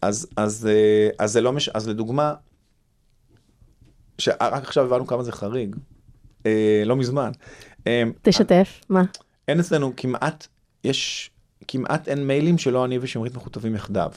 [0.01, 1.69] אז, אז, אה, אז זה לא מש...
[1.69, 2.34] אז לדוגמה,
[4.17, 5.75] שרק עכשיו הבנו כמה זה חריג,
[6.45, 7.32] אה, לא מזמן.
[7.88, 9.03] אה, תשתף, מה?
[9.47, 10.47] אין אצלנו כמעט,
[10.84, 11.32] יש,
[11.67, 14.12] כמעט אין מיילים שלא אני ושמרית מכותבים יחדיו.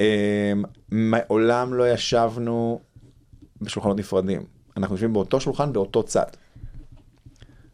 [0.00, 0.52] אה,
[0.90, 2.80] מעולם לא ישבנו
[3.60, 4.44] בשולחנות נפרדים.
[4.76, 6.26] אנחנו יושבים באותו שולחן באותו צד.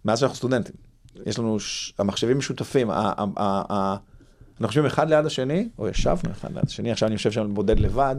[0.05, 0.86] מאז שאנחנו סטודנטים.
[1.27, 1.93] יש לנו, ש...
[1.99, 3.99] המחשבים משותפים, אנחנו
[4.61, 8.17] יושבים אחד ליד השני, או ישבנו אחד ליד השני, עכשיו אני יושב שם בודד לבד,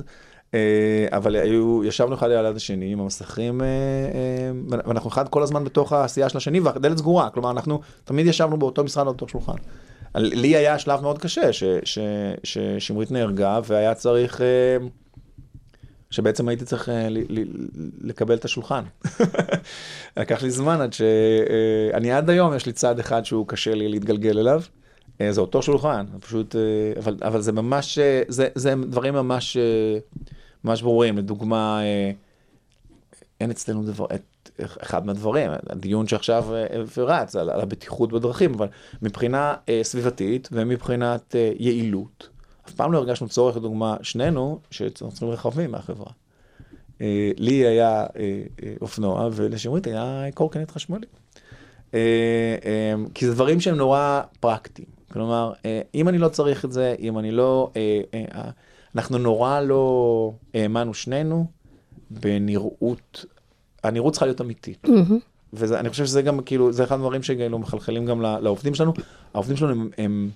[0.54, 5.64] אה, אבל היו, ישבנו אחד ליד השני עם המסכים, אה, אה, ואנחנו אחד כל הזמן
[5.64, 9.56] בתוך העשייה של השני, והדלת סגורה, כלומר אנחנו תמיד ישבנו באותו משרד, באותו שולחן.
[10.16, 11.50] לי היה שלב מאוד קשה,
[12.44, 14.42] ששמרית נהרגה, והיה צריך...
[16.10, 17.08] שבעצם הייתי צריך אה,
[18.02, 18.84] לקבל את השולחן.
[20.18, 24.40] לקח לי זמן עד שאני עד היום יש לי צד אחד שהוא קשה לי להתגלגל
[24.40, 24.62] אליו.
[25.22, 26.62] אה, זה אותו שולחן, פשוט, אה,
[27.00, 29.58] אבל, אבל זה ממש, זה, זה דברים ממש,
[30.64, 31.18] ממש ברורים.
[31.18, 31.82] לדוגמה,
[33.42, 34.50] אין אצלנו דבר, את,
[34.82, 36.46] אחד מהדברים, הדיון שעכשיו
[36.98, 38.68] רץ על, על הבטיחות בדרכים, אבל
[39.02, 42.30] מבחינה סביבתית ומבחינת יעילות.
[42.68, 46.12] אף פעם לא הרגשנו צורך, לדוגמה, שנינו, שצריכים רכבים מהחברה.
[47.02, 48.06] אה, לי היה אה,
[48.64, 51.08] אה, אופנוע ולשמרית היה קורקינט חשמלי.
[53.14, 54.88] כי זה דברים שהם נורא פרקטיים.
[55.12, 55.54] כלומר,
[55.96, 57.72] אם אני לא צריך את זה, אם אני לא...
[58.96, 61.46] אנחנו נורא לא האמנו שנינו
[62.12, 63.26] בנראות,
[63.84, 64.88] הנראות צריכה להיות אמיתית.
[65.54, 68.94] ואני חושב שזה גם כאילו, זה אחד הדברים שכאילו מחלחלים גם לעובדים שלנו.
[69.34, 70.30] העובדים שלנו הם, הם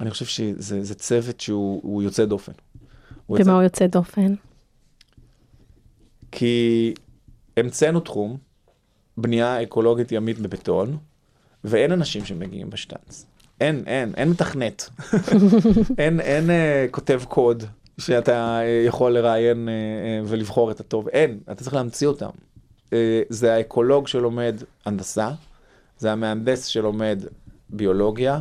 [0.00, 2.52] אני חושב שזה צוות שהוא יוצא דופן.
[3.28, 4.34] ומה הוא יוצא דופן?
[6.32, 6.94] כי
[7.56, 8.36] המצאנו תחום,
[9.16, 10.96] בנייה אקולוגית ימית בבטון,
[11.64, 13.26] ואין אנשים שמגיעים בשטאנץ.
[13.60, 14.90] אין, אין, אין מתכנת.
[15.98, 16.52] אין, אין uh,
[16.90, 17.64] כותב קוד
[17.98, 19.70] שאתה אה, יכול לראיין אה,
[20.26, 21.08] אה, ולבחור את הטוב.
[21.08, 22.30] אין, אתה צריך להמציא אותם.
[22.86, 22.92] אה,
[23.28, 25.30] זה האקולוג שלומד הנדסה,
[25.98, 27.24] זה המהנדס שלומד
[27.70, 28.40] ביולוגיה,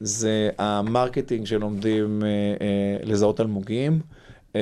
[0.00, 4.00] זה ה marketing שלומדים אה, אה, לזהות אלמוגים,
[4.56, 4.60] אה,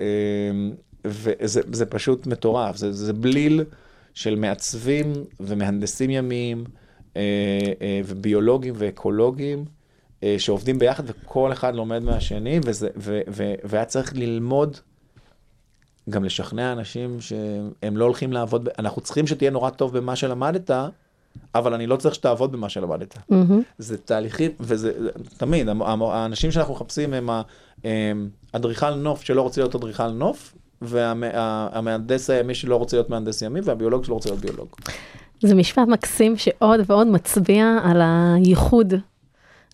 [0.00, 0.68] אה,
[1.04, 3.64] וזה פשוט מטורף, זה, זה בליל
[4.14, 6.64] של מעצבים ומהנדסים ימיים
[7.16, 7.22] אה,
[7.82, 9.64] אה, וביולוגים ואקולוגים.
[10.22, 12.60] אה, שעובדים ביחד וכל אחד לומד מהשני,
[13.64, 14.76] והיה צריך ללמוד
[16.10, 20.70] גם לשכנע אנשים שהם לא הולכים לעבוד, אנחנו צריכים שתהיה נורא טוב במה שלמדת,
[21.54, 23.16] אבל אני לא צריך שתעבוד במה שלמדת.
[23.16, 23.34] Mm-hmm.
[23.78, 24.92] זה תהליכים, וזה
[25.36, 25.68] תמיד,
[26.00, 27.30] האנשים שאנחנו מחפשים הם
[28.52, 34.04] אדריכל נוף שלא רוצה להיות אדריכל נוף, והמהנדס הימי שלא רוצה להיות מהנדס ימי, והביולוג
[34.04, 34.68] שלא רוצה להיות ביולוג.
[35.42, 38.94] זה משפט מקסים שעוד ועוד מצביע על הייחוד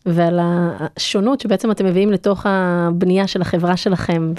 [0.07, 4.33] ועל השונות שבעצם אתם מביאים לתוך הבנייה של החברה שלכם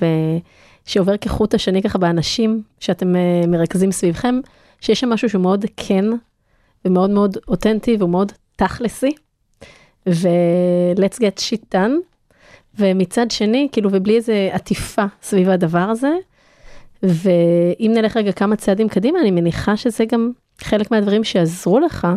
[0.86, 4.40] ושעובר כחוט השני ככה באנשים שאתם אה, מרכזים סביבכם,
[4.82, 6.06] שיש שם משהו שהוא מאוד כן
[6.86, 9.16] ומאוד מאוד אותנטי ומאוד תכלסי.
[10.10, 11.92] ו-let's get shit done.
[12.80, 16.12] ומצד שני, כאילו, ובלי איזה עטיפה סביב הדבר הזה.
[17.04, 22.08] ואם נלך רגע כמה צעדים קדימה, אני מניחה שזה גם חלק מהדברים שעזרו לך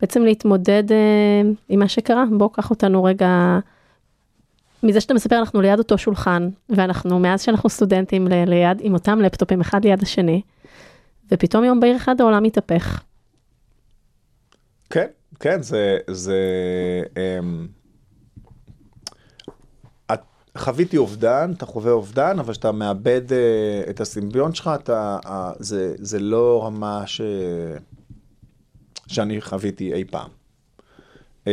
[0.00, 2.24] בעצם להתמודד אה, עם מה שקרה.
[2.38, 3.58] בוא, קח אותנו רגע,
[4.82, 9.20] מזה שאתה מספר, אנחנו ליד אותו שולחן, ואנחנו, מאז שאנחנו סטודנטים, ל- ליד, עם אותם
[9.20, 10.40] לפטופים אחד ליד השני,
[11.30, 13.02] ופתאום יום בהיר אחד העולם מתהפך.
[14.90, 15.06] כן,
[15.40, 16.38] כן, זה, זה,
[17.16, 17.66] אמ,
[20.12, 20.20] את-
[20.58, 25.94] חוויתי אובדן, אתה חווה אובדן, אבל כשאתה מאבד אה, את הסימביון שלך, אתה, אה, זה,
[25.98, 27.20] זה לא רמה ש...
[29.06, 30.30] שאני חוויתי אי פעם.
[31.46, 31.52] אמ,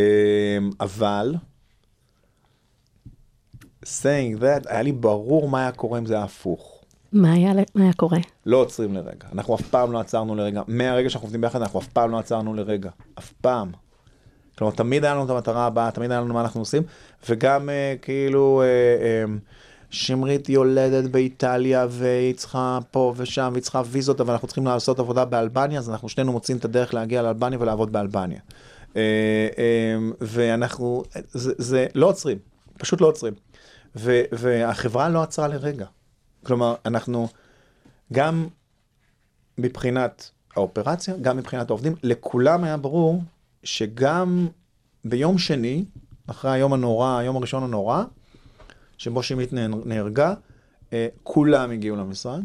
[0.79, 1.35] אבל,
[3.85, 6.80] saying that, היה לי ברור מה היה קורה אם זה היה הפוך.
[7.13, 8.17] מה היה, מה היה קורה?
[8.45, 9.27] לא עוצרים לרגע.
[9.33, 10.61] אנחנו אף פעם לא עצרנו לרגע.
[10.67, 12.89] מהרגע שאנחנו עובדים ביחד, אנחנו אף פעם לא עצרנו לרגע.
[13.19, 13.71] אף פעם.
[14.57, 16.83] כלומר, תמיד היה לנו את המטרה הבאה, תמיד היה לנו מה אנחנו עושים,
[17.29, 19.33] וגם אה, כאילו, אה, אה,
[19.89, 25.25] שמרית יולדת באיטליה, והיא צריכה פה ושם, והיא צריכה ויזות, אבל אנחנו צריכים לעשות עבודה
[25.25, 28.39] באלבניה, אז אנחנו שנינו מוצאים את הדרך להגיע לאלבניה ולעבוד באלבניה.
[28.95, 29.01] אה,
[29.57, 32.37] אה, ואנחנו, זה, זה לא עוצרים,
[32.77, 33.33] פשוט לא עוצרים.
[33.95, 35.85] ו, והחברה לא עצרה לרגע.
[36.43, 37.27] כלומר, אנחנו
[38.13, 38.47] גם
[39.57, 43.23] מבחינת האופרציה, גם מבחינת העובדים, לכולם היה ברור
[43.63, 44.47] שגם
[45.05, 45.85] ביום שני,
[46.27, 48.03] אחרי היום הנורא, היום הראשון הנורא,
[48.97, 50.33] שבו שמית נהר- נהרגה,
[50.93, 52.41] אה, כולם הגיעו למשרד,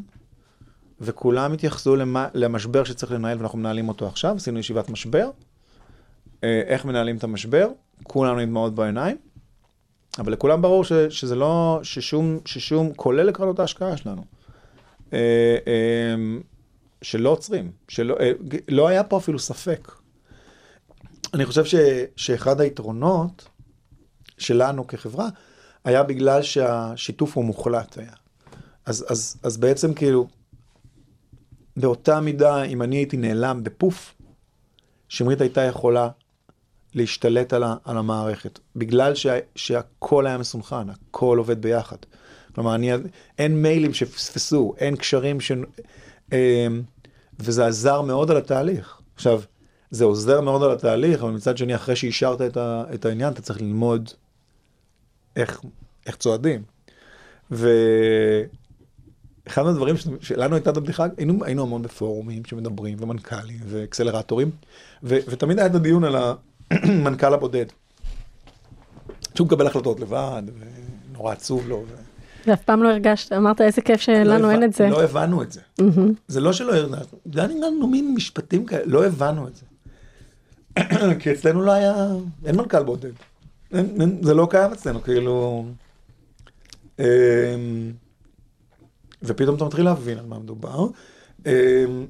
[1.01, 5.31] וכולם התייחסו למה, למשבר שצריך לנהל, ואנחנו מנהלים אותו עכשיו, עשינו ישיבת משבר,
[6.45, 7.69] אה, איך מנהלים את המשבר,
[8.03, 9.17] כולנו עם דמעות בעיניים,
[10.19, 14.25] אבל לכולם ברור ש, שזה לא, ששום, ששום, כולל לקרנות ההשקעה שלנו,
[15.13, 16.15] אה, אה,
[17.03, 18.31] שלא עוצרים, שלא אה,
[18.69, 19.93] לא היה פה אפילו ספק.
[21.35, 21.75] אני חושב ש,
[22.17, 23.49] שאחד היתרונות
[24.39, 25.29] שלנו כחברה
[25.85, 28.13] היה בגלל שהשיתוף הוא מוחלט היה.
[28.87, 30.29] אז, אז, אז בעצם כאילו,
[31.77, 34.15] באותה מידה, אם אני הייתי נעלם בפוף,
[35.09, 36.09] שמרית הייתה יכולה
[36.97, 41.97] להשתלט על, ה, על המערכת, בגלל שה, שהכל היה מסונכרן, הכל עובד ביחד.
[42.55, 42.91] כלומר, אני,
[43.39, 45.53] אין מיילים שפספסו, אין קשרים ש...
[46.33, 46.67] אה,
[47.39, 49.01] וזה עזר מאוד על התהליך.
[49.15, 49.41] עכשיו,
[49.91, 53.43] זה עוזר מאוד על התהליך, אבל מצד שני, אחרי שאישרת את, ה, את העניין, אתה
[53.43, 54.11] צריך ללמוד
[55.37, 55.61] איך,
[56.07, 56.63] איך צועדים.
[57.51, 57.73] ואחד
[59.63, 64.51] מהדברים ש- שלנו הייתה את הבדיחה, היינו, היינו המון בפורומים שמדברים, ומנכ"לים, ואקסלרטורים,
[65.03, 66.17] ו, ותמיד היה את הדיון על
[66.71, 67.67] המנכ"ל הבודד.
[69.35, 70.43] שהוא מקבל החלטות לבד,
[71.11, 71.85] ונורא עצוב לו.
[71.89, 71.95] ו...
[72.47, 74.89] ואף פעם לא הרגשת, אמרת איזה כיף שלנו לא אין את זה.
[74.89, 75.61] לא הבנו את זה.
[75.81, 76.13] מהמם.
[76.29, 79.65] זה לא שלא הרגשנו, זה היה נראה לנו מין משפטים כאלה, לא הבנו את זה.
[81.21, 81.95] כי אצלנו לא היה,
[82.45, 83.13] אין מנכ"ל בודד.
[83.73, 85.67] אין, אין, זה לא קיים אצלנו, כאילו...
[86.99, 87.05] אמ,
[89.23, 90.87] ופתאום אתה מתחיל להבין על מה מדובר.
[91.47, 91.53] אמ,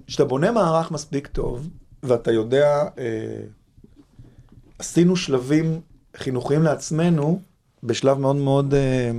[0.06, 1.68] כשאתה בונה מערך מספיק טוב,
[2.02, 3.40] ואתה יודע, אה,
[4.78, 5.80] עשינו שלבים
[6.16, 7.40] חינוכיים לעצמנו,
[7.82, 9.10] בשלב מאוד מאוד, אה,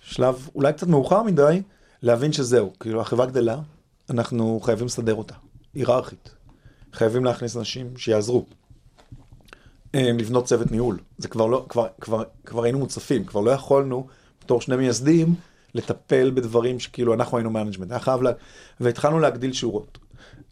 [0.00, 1.62] שלב אולי קצת מאוחר מדי,
[2.02, 3.60] להבין שזהו, כאילו החברה גדלה,
[4.10, 5.34] אנחנו חייבים לסדר אותה,
[5.74, 6.30] היררכית.
[6.92, 8.44] חייבים להכניס אנשים שיעזרו.
[9.94, 10.98] אה, לבנות צוות ניהול.
[11.18, 14.06] זה כבר לא, כבר, כבר, כבר היינו מוצפים, כבר לא יכולנו,
[14.44, 15.34] בתור שני מייסדים,
[15.74, 18.30] לטפל בדברים שכאילו אנחנו היינו management, היה חייב לה...
[18.80, 19.98] והתחלנו להגדיל שורות.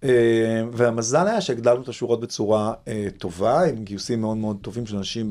[0.08, 4.96] אה, והמזל היה שהגדלנו את השורות בצורה אה, טובה, עם גיוסים מאוד מאוד טובים של
[4.96, 5.28] אנשים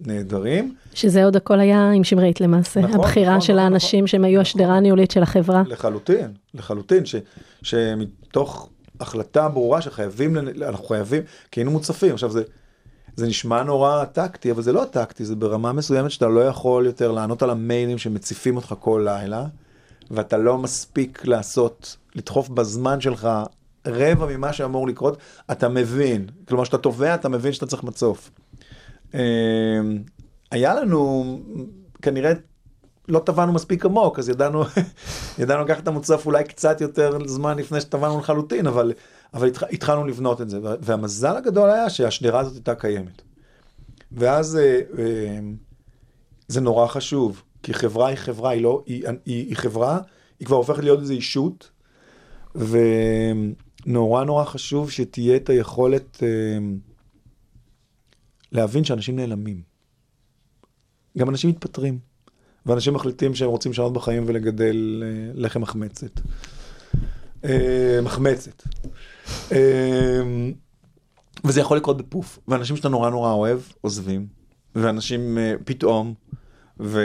[0.00, 0.74] נהדרים.
[0.94, 4.40] שזה עוד הכל היה עם שמרית למעשה, נכון, הבחירה נכון, של נכון, האנשים שהם היו
[4.40, 5.62] השדרה הניהולית של החברה.
[5.66, 7.14] לחלוטין, לחלוטין, ש,
[7.62, 8.68] שמתוך
[9.00, 12.12] החלטה ברורה שחייבים, אנחנו חייבים, כי היינו מוצפים.
[12.12, 12.42] עכשיו זה,
[13.16, 17.12] זה נשמע נורא טקטי, אבל זה לא טקטי, זה ברמה מסוימת שאתה לא יכול יותר
[17.12, 19.46] לענות על המיילים שמציפים אותך כל לילה,
[20.10, 23.28] ואתה לא מספיק לעשות, לדחוף בזמן שלך
[23.86, 25.18] רבע ממה שאמור לקרות,
[25.50, 26.26] אתה מבין.
[26.48, 28.30] כלומר, כשאתה תובע, אתה מבין שאתה צריך מצוף.
[29.14, 29.20] אה,
[30.50, 31.24] היה לנו
[32.02, 32.32] כנראה
[33.08, 34.64] לא טבענו מספיק עמוק, אז ידענו,
[35.38, 38.92] ידענו לקחת את המוצף אולי קצת יותר זמן לפני שטבענו לחלוטין, אבל,
[39.34, 40.58] אבל התח, התחלנו לבנות את זה.
[40.62, 43.22] והמזל הגדול היה שהשדרה הזאת הייתה קיימת.
[44.12, 45.38] ואז אה, אה,
[46.48, 49.98] זה נורא חשוב, כי חברה היא חברה, היא לא, היא, היא, היא חברה,
[50.40, 51.70] היא כבר הופכת להיות איזו אישות,
[53.86, 56.58] נורא נורא חשוב שתהיה את היכולת אה,
[58.52, 59.62] להבין שאנשים נעלמים.
[61.18, 61.98] גם אנשים מתפטרים,
[62.66, 66.20] ואנשים מחליטים שהם רוצים לשנות בחיים ולגדל אה, לחם מחמצת.
[67.44, 68.62] אה, מחמצת.
[69.52, 70.22] אה,
[71.44, 74.26] וזה יכול לקרות בפוף, ואנשים שאתה נורא נורא אוהב עוזבים,
[74.74, 76.14] ואנשים אה, פתאום,
[76.80, 77.00] ו...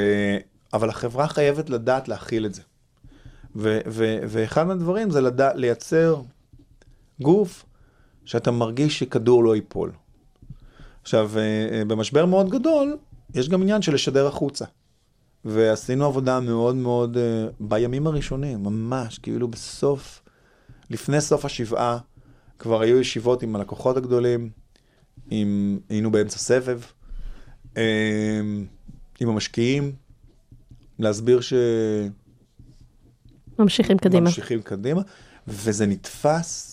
[0.73, 2.61] אבל החברה חייבת לדעת להכיל את זה.
[3.55, 6.21] ו- ו- ואחד מהדברים זה לדע- לייצר
[7.21, 7.65] גוף
[8.25, 9.91] שאתה מרגיש שכדור לא ייפול.
[11.01, 12.97] עכשיו, אה, אה, במשבר מאוד גדול,
[13.33, 14.65] יש גם עניין של לשדר החוצה.
[15.45, 20.21] ועשינו עבודה מאוד מאוד, אה, בימים הראשונים, ממש, כאילו בסוף,
[20.89, 21.97] לפני סוף השבעה,
[22.59, 24.49] כבר היו ישיבות עם הלקוחות הגדולים,
[25.29, 26.81] עם, היינו באמצע סבב,
[29.19, 29.91] עם המשקיעים,
[30.99, 31.53] להסביר ש...
[33.59, 34.21] ממשיכים קדימה.
[34.21, 35.01] ממשיכים קדימה,
[35.47, 36.70] וזה נתפס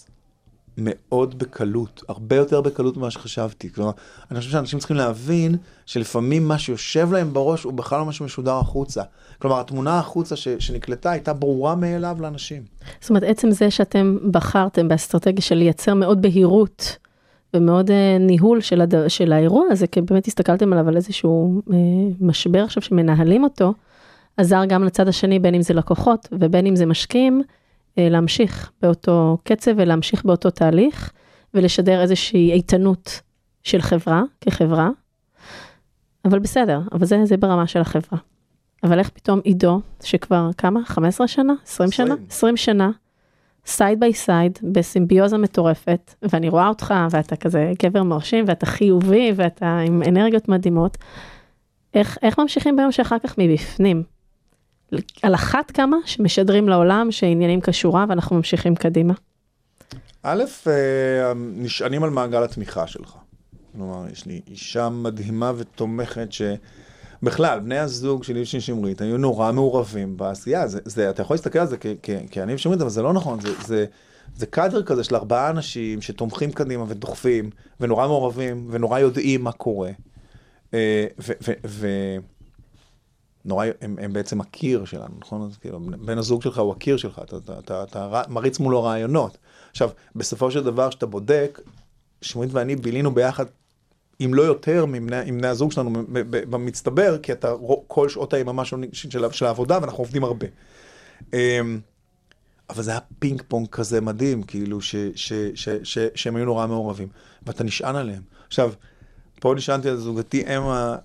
[0.81, 3.73] מאוד בקלות, הרבה יותר בקלות ממה שחשבתי.
[3.73, 3.91] כלומר,
[4.31, 8.55] אני חושב שאנשים צריכים להבין שלפעמים מה שיושב להם בראש הוא בכלל לא מה שמשודר
[8.55, 9.03] החוצה.
[9.39, 12.63] כלומר, התמונה החוצה ש, שנקלטה הייתה ברורה מאליו לאנשים.
[13.01, 16.97] זאת אומרת, עצם זה שאתם בחרתם באסטרטגיה של לייצר מאוד בהירות
[17.55, 19.09] ומאוד אה, ניהול של, הד...
[19.09, 21.77] של האירוע הזה, כי באמת הסתכלתם עליו על איזשהו אה,
[22.21, 23.75] משבר עכשיו שמנהלים אותו,
[24.37, 27.43] עזר גם לצד השני, בין אם זה לקוחות ובין אם זה משקיעים,
[28.01, 31.13] להמשיך באותו קצב ולהמשיך באותו תהליך,
[31.55, 33.21] ולשדר איזושהי איתנות
[33.63, 34.91] של חברה, כחברה.
[36.25, 38.19] אבל בסדר, אבל זה, זה ברמה של החברה.
[38.85, 40.81] אבל איך פתאום עידו, שכבר כמה?
[40.85, 41.53] 15 שנה?
[41.67, 42.15] 20 שנה?
[42.15, 42.27] 20.
[42.29, 42.91] 20 שנה,
[43.67, 49.79] side by side, בסימביוזה מטורפת, ואני רואה אותך, ואתה כזה גבר מרשים, ואתה חיובי, ואתה
[49.79, 50.97] עם אנרגיות מדהימות.
[51.95, 54.03] איך, איך ממשיכים ביום שאחר כך מבפנים?
[55.23, 59.15] על אחת כמה שמשדרים לעולם שעניינים כשורה ואנחנו ממשיכים קדימה.
[60.23, 63.15] א', אה, נשענים על מעגל התמיכה שלך.
[63.73, 70.17] כלומר, יש לי אישה מדהימה ותומכת שבכלל, בני הזוג שלי ושל שמרית היו נורא מעורבים
[70.17, 70.69] בעשייה.
[70.69, 73.41] זה, זה, אתה יכול להסתכל על זה כ- כ- כאני ושמרית, אבל זה לא נכון.
[73.41, 73.85] זה, זה,
[74.37, 79.91] זה קאדר כזה של ארבעה אנשים שתומכים קדימה ודוחפים, ונורא מעורבים, ונורא יודעים מה קורה.
[80.75, 81.33] אה, ו...
[81.43, 81.89] ו, ו
[83.49, 85.43] נורא, הם, הם בעצם הקיר שלנו, נכון?
[85.43, 89.39] אז כאילו, בן הזוג שלך הוא הקיר שלך, אתה, אתה, אתה, אתה מריץ מולו רעיונות.
[89.71, 91.61] עכשיו, בסופו של דבר, כשאתה בודק,
[92.23, 93.45] שמרית ואני בילינו ביחד,
[94.21, 94.85] אם לא יותר,
[95.27, 95.91] עם בני הזוג שלנו
[96.51, 97.53] במצטבר, כי אתה
[97.87, 100.47] כל שעות היממה של, של, של העבודה, ואנחנו עובדים הרבה.
[101.33, 101.81] אמ,
[102.71, 106.67] אבל זה היה פינג פונג כזה מדהים, כאילו, ש, ש, ש, ש, שהם היו נורא
[106.67, 107.09] מעורבים,
[107.47, 108.23] ואתה נשען עליהם.
[108.47, 108.73] עכשיו,
[109.41, 110.97] פה נשענתי על זוגתי אמה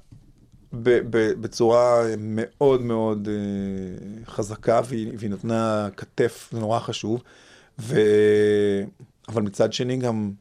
[0.73, 7.23] בצורה מאוד מאוד אה, חזקה, והיא, והיא נתנה כתף, זה נורא חשוב.
[7.79, 7.99] ו...
[9.27, 10.31] אבל מצד שני גם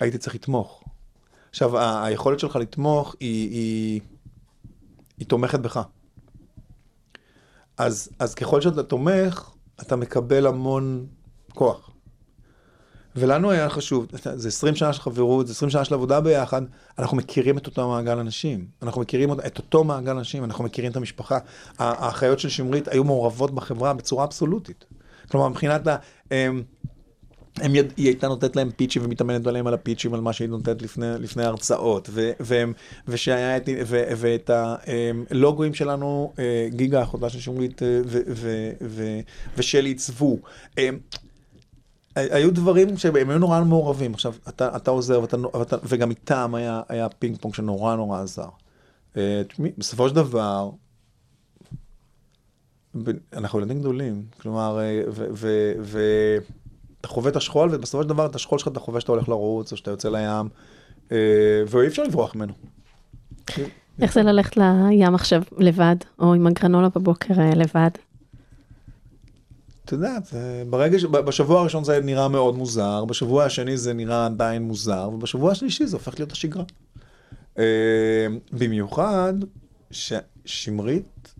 [0.00, 0.84] הייתי צריך לתמוך.
[1.50, 4.00] עכשיו, ה- היכולת שלך לתמוך היא, היא,
[5.18, 5.80] היא תומכת בך.
[7.78, 11.06] אז, אז ככל שאתה תומך, אתה מקבל המון
[11.54, 11.87] כוח.
[13.16, 16.62] ולנו היה חשוב, זה 20 שנה של חברות, זה 20 שנה של עבודה ביחד,
[16.98, 20.96] אנחנו מכירים את אותו מעגל אנשים, אנחנו מכירים את אותו מעגל אנשים, אנחנו מכירים את
[20.96, 21.38] המשפחה.
[21.78, 24.84] האחיות של שמרית היו מעורבות בחברה בצורה אבסולוטית.
[25.30, 25.96] כלומר, מבחינת ה...
[26.30, 26.62] הם,
[27.56, 27.92] הם יד...
[27.96, 31.44] היא הייתה נותנת להם פיצ'ים ומתאמנת עליהם על הפיצ'ים, על מה שהיא נותנת לפני, לפני
[31.44, 32.72] הרצאות, ו, והם,
[33.08, 34.50] ושהיה את, ו, ואת
[35.30, 38.00] הלוגוים שלנו, אה, גיגה, אחותה של שמרית, אה,
[39.56, 40.38] ושלי עיצבו.
[42.18, 44.14] היו דברים שהם היו נורא מעורבים.
[44.14, 48.48] עכשיו, אתה, אתה עוזר, ואתה, ואתה, וגם איתם היה, היה פינג פונג שנורא נורא עזר.
[49.16, 49.42] אה,
[49.78, 50.70] בסופו של דבר,
[53.32, 55.02] אנחנו ילדים גדולים, כלומר, אה,
[55.82, 59.72] ואתה חווה את השכול, ובסופו של דבר את השכול שלך אתה חווה שאתה הולך לרוץ,
[59.72, 60.48] או שאתה יוצא לים,
[61.12, 62.52] אה, ואי אפשר לברוח ממנו.
[64.02, 67.90] איך זה ללכת לים עכשיו לבד, או עם הגרנולה בבוקר לבד?
[69.88, 71.04] אתה יודע, זה- ברגע ש...
[71.04, 75.96] בשבוע הראשון זה נראה מאוד מוזר, בשבוע השני זה נראה עדיין מוזר, ובשבוע השלישי זה
[75.96, 76.64] הופך להיות השגרה.
[77.58, 79.32] אה, במיוחד
[79.90, 81.34] ששמרית,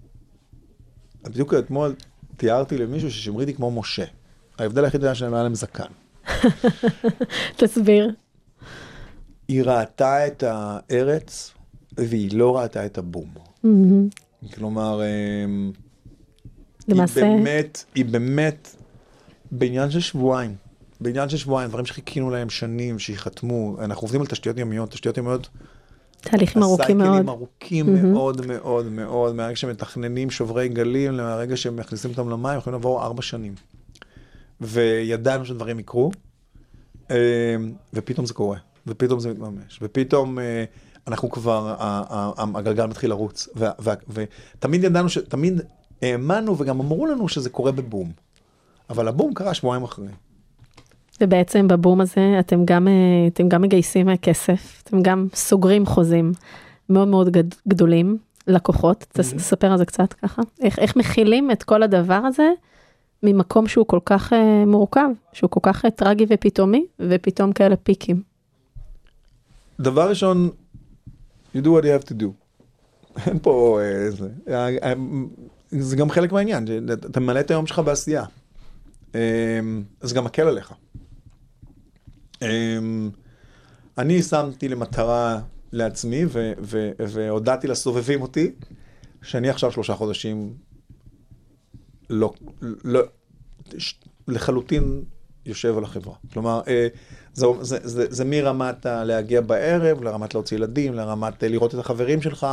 [1.24, 1.94] בדיוק אתמול
[2.36, 4.04] תיארתי למישהו ששמרית היא כמו משה.
[4.58, 5.84] ההבדל היחיד היה שלהם היה להם זקן.
[7.56, 8.10] תסביר.
[9.48, 11.52] היא ראתה את הארץ
[11.96, 13.28] והיא לא ראתה את הבום.
[14.54, 15.06] כלומר, אה,
[16.88, 18.76] למעשה, היא באמת, היא באמת
[19.50, 20.54] בעניין של שבועיים.
[21.00, 23.76] בעניין של שבועיים, דברים שחיכינו להם שנים, שיחתמו.
[23.80, 25.48] אנחנו עובדים על תשתיות ימיות, תשתיות ימיות,
[26.20, 27.08] תהליכים ארוכים מאוד.
[27.08, 28.12] הסייקלים ארוכים מהמם.
[28.12, 33.54] מאוד מאוד מאוד, מהרגע שמתכננים שוברי גלים, מהרגע שמכניסים אותם למים, יכולים לעבור ארבע שנים.
[34.60, 36.10] וידענו שדברים יקרו,
[37.10, 37.16] אה,
[37.94, 40.64] ופתאום זה קורה, ופתאום זה מתממש, ופתאום אה,
[41.06, 41.74] אנחנו כבר,
[42.38, 43.48] הגלגל מתחיל לרוץ,
[44.08, 45.60] ותמיד ידענו, תמיד
[46.02, 48.12] האמנו וגם אמרו לנו שזה קורה בבום,
[48.90, 50.08] אבל הבום קרה שבועיים אחרי.
[51.20, 56.32] ובעצם בבום הזה אתם גם, אה, אתם גם מגייסים כסף, אתם גם סוגרים חוזים
[56.88, 61.82] מאוד מאוד גד, גדולים, לקוחות, תספר על זה קצת ככה, איך, איך מכילים את כל
[61.82, 62.48] הדבר הזה
[63.22, 68.22] ממקום שהוא כל כך אה, מורכב, שהוא כל כך אה, טרגי ופתאומי, ופתאום כאלה פיקים.
[69.80, 70.50] דבר ראשון,
[71.56, 72.26] you do what you have to do.
[73.26, 74.92] אין פה אה,
[75.70, 75.96] זה.
[75.96, 78.24] גם חלק מהעניין, אתה ממלא את היום שלך בעשייה.
[79.14, 79.60] אה,
[80.00, 80.72] זה גם מקל עליך.
[82.42, 82.78] אה,
[83.98, 85.40] אני שמתי למטרה
[85.72, 86.22] לעצמי
[86.98, 88.52] והודעתי לסובבים אותי
[89.22, 90.54] שאני עכשיו שלושה חודשים
[92.10, 92.32] לא,
[92.84, 93.00] לא,
[94.28, 95.02] לחלוטין
[95.46, 96.14] יושב על החברה.
[96.32, 96.88] כלומר, אה,
[97.34, 102.22] זה, זה, זה, זה מרמת להגיע בערב, לרמת להוציא ילדים, לרמת אה, לראות את החברים
[102.22, 102.46] שלך,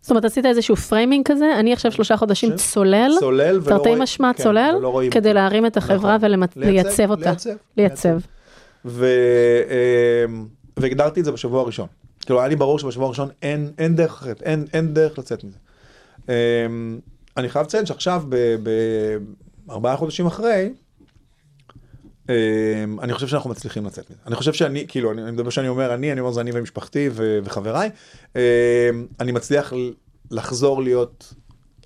[0.00, 4.42] זאת אומרת, עשית איזשהו framing כזה, אני עכשיו שלושה חודשים צולל, צולל, תרתי משמע כן,
[4.42, 5.34] צולל, ולא כדי.
[5.34, 6.42] להרים את החברה נכון.
[6.56, 7.32] ולייצב אותה.
[7.76, 8.18] לייצב,
[8.86, 8.92] אמ,
[10.76, 11.86] והגדרתי את זה בשבוע הראשון.
[12.20, 15.56] כאילו, היה לי ברור שבשבוע הראשון אין, אין דרך אחרת, אין, אין דרך לצאת מזה.
[16.28, 16.98] אמ,
[17.36, 18.22] אני חייב לציין שעכשיו,
[19.66, 20.70] בארבעה חודשים אחרי,
[23.02, 24.20] אני חושב שאנחנו מצליחים לצאת מזה.
[24.26, 27.08] אני חושב שאני, כאילו, אני, מדבר שאני אומר אני, אני אומר זה אני ומשפחתי
[27.44, 27.90] וחבריי,
[28.36, 28.40] אמ,
[29.20, 29.72] אני מצליח
[30.30, 31.34] לחזור להיות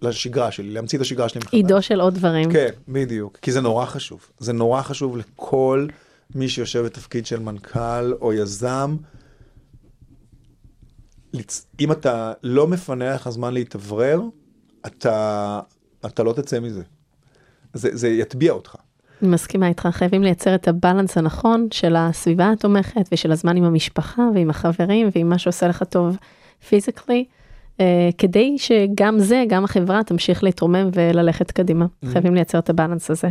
[0.02, 1.54] לשגרה שלי, להמציא את השגרה שלי מחדש.
[1.54, 2.52] עידו של עוד דברים.
[2.52, 3.38] כן, בדיוק.
[3.42, 4.30] כי זה נורא חשוב.
[4.38, 5.86] זה נורא חשוב לכל
[6.34, 8.96] מי שיושב בתפקיד של מנכ"ל או יזם.
[11.80, 14.20] אם אתה לא מפנה לך זמן להתאוורר,
[14.86, 15.60] אתה,
[16.06, 16.82] אתה לא תצא מזה.
[17.74, 18.76] זה, זה יטביע אותך.
[19.24, 24.22] אני מסכימה איתך, חייבים לייצר את הבלנס הנכון של הסביבה התומכת ושל הזמן עם המשפחה
[24.34, 26.16] ועם החברים ועם מה שעושה לך טוב
[26.68, 27.24] פיזיקלי,
[28.18, 31.86] כדי שגם זה, גם החברה תמשיך להתרומם וללכת קדימה.
[32.12, 33.28] חייבים לייצר את הבלנס הזה.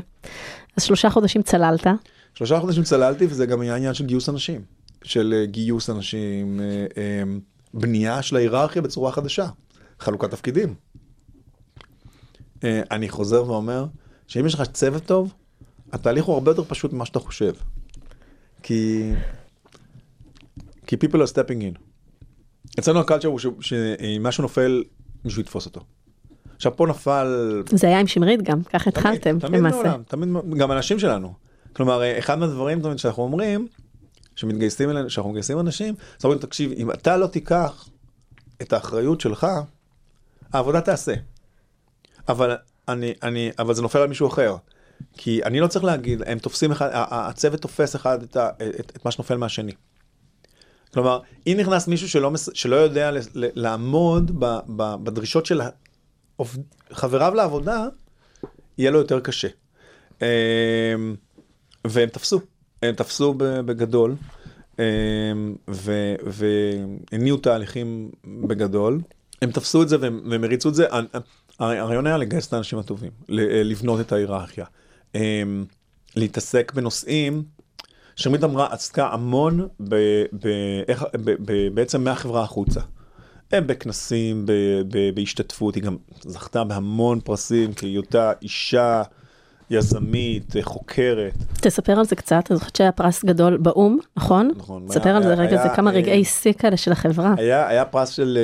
[0.78, 1.88] אז שלושה חודשים צללת,
[2.36, 4.62] שלושה חודשים צללתי, וזה גם היה עניין של גיוס אנשים.
[5.04, 7.24] של אה, גיוס אנשים, אה, אה,
[7.74, 9.48] בנייה של ההיררכיה בצורה חדשה,
[10.00, 10.76] חלוקת תפקידים.
[12.64, 13.86] אה, אני חוזר ואומר,
[14.28, 15.34] שאם יש לך צוות טוב,
[15.94, 17.54] התהליך הוא הרבה יותר פשוט ממה שאתה חושב.
[18.64, 19.12] כי...
[20.88, 21.80] כי people are stepping in.
[22.80, 24.84] אצלנו הקלצ'ר הוא ש- שאם משהו נופל,
[25.26, 25.82] מישהו יתפוס אותו.
[26.56, 29.76] עכשיו פה נפל זה היה עם שמרית גם, ככה התחלתם תמיד למעשה.
[29.76, 31.34] מעולם, תמיד, גם אנשים שלנו.
[31.74, 33.68] כלומר, אה, אחד מהדברים תמיד שאנחנו אומרים,
[34.36, 37.90] שמתגייסים אלינו, שאנחנו מגייסים אנשים, אז אומרים, תקשיב, אם אתה לא תיקח
[38.62, 39.48] את האחריות שלך,
[40.54, 41.14] העבודה תעשה.
[42.30, 42.56] אבל,
[42.88, 44.56] אני, אני, אבל זה נופל על מישהו אחר.
[45.18, 48.50] כי אני לא צריך להגיד, הם תופסים אחד, הצוות תופס אחד את, ה,
[48.80, 49.72] את, את מה שנופל מהשני.
[50.94, 56.64] כלומר, אם נכנס מישהו שלא, שלא יודע ל- ל- לעמוד ב, ב, בדרישות של העובד-
[56.92, 57.86] חבריו לעבודה,
[58.78, 59.48] יהיה לו יותר קשה.
[60.22, 60.26] אמ,
[61.88, 62.40] והם תפסו,
[62.82, 64.16] הם תפסו בגדול,
[64.80, 64.84] אמ,
[67.12, 68.12] והניעו תהליכים
[68.48, 69.02] בגדול.
[69.42, 70.88] הם תפסו את זה והם הריצו את זה.
[71.60, 74.66] הרעיון היה לגייס את האנשים הטובים, לבנות את ההיררכיה,
[76.16, 77.44] להתעסק בנושאים.
[78.16, 79.96] שרמית אמרה, עסקה המון ב,
[80.44, 80.48] ב,
[81.24, 82.80] ב, ב, בעצם מהחברה החוצה.
[83.54, 84.52] אה, בכנסים, ב,
[84.92, 89.02] ב, בהשתתפות, היא גם זכתה בהמון פרסים, כי היותה אישה
[89.70, 91.34] יזמית, אה, חוקרת.
[91.62, 94.52] תספר על זה קצת, אני זוכרת שהיה פרס גדול באו"ם, נכון?
[94.58, 94.86] נכון.
[94.90, 97.34] תספר היה- על זה היה- רגע, זה היה, כמה אה, רגעי שיא כאלה של החברה.
[97.38, 98.38] היה, היה פרס של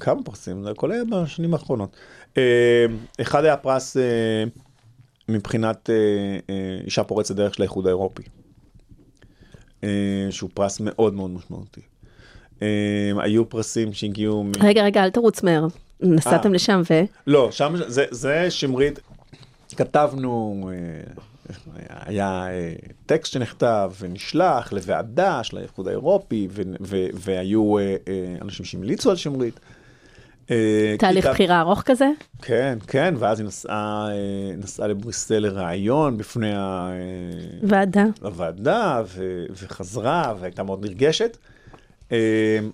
[0.00, 1.96] כמה פרסים, זה הכל היה בשנים האחרונות.
[3.20, 3.96] אחד היה פרס
[5.32, 5.94] מבחינת אה,
[6.50, 8.22] אה, אישה פורצת דרך של האיחוד האירופי,
[9.84, 9.88] אה,
[10.30, 11.80] שהוא פרס מאוד מאוד משמעותי.
[13.22, 14.50] היו פרסים שהגיעו, מ...
[14.60, 15.66] רגע, רגע, אל תרוץ מהר.
[16.00, 16.54] נסעתם.
[16.54, 17.02] לשם ו...
[17.26, 18.98] לא, שם זה, זה שמרית,
[19.76, 20.70] כתבנו,
[21.88, 22.46] היה
[23.06, 27.74] טקסט שנכתב ונשלח לוועדה של האיחוד האירופי, ו, ו, והיו
[28.42, 29.60] אנשים שהמליצו על שמרית.
[30.50, 32.08] אה, תהליך כתב- בחירה ארוך כזה?
[32.42, 34.16] כן, כן, ואז היא נסעה, אה,
[34.56, 38.04] נסעה לבריסל לראיון בפני ה- אה, ועדה.
[38.22, 41.36] לוועדה, ו- וחזרה, והייתה מאוד נרגשת.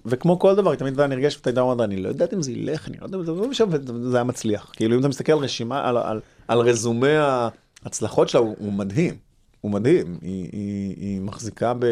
[0.06, 2.88] וכמו כל דבר, היא תמיד הייתה נרגשת, והייתה אומרת, אני לא יודעת אם זה ילך,
[2.88, 4.70] אני לא יודע, וזה משם, וזה היה מצליח.
[4.76, 7.48] כאילו, אם אתה מסתכל על רשימה, על, על, על רזומה
[7.84, 9.14] ההצלחות שלה, הוא, הוא מדהים.
[9.60, 10.18] הוא מדהים.
[10.22, 11.84] היא, היא, היא מחזיקה, ב,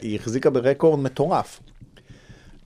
[0.00, 1.60] היא החזיקה ברקורד מטורף.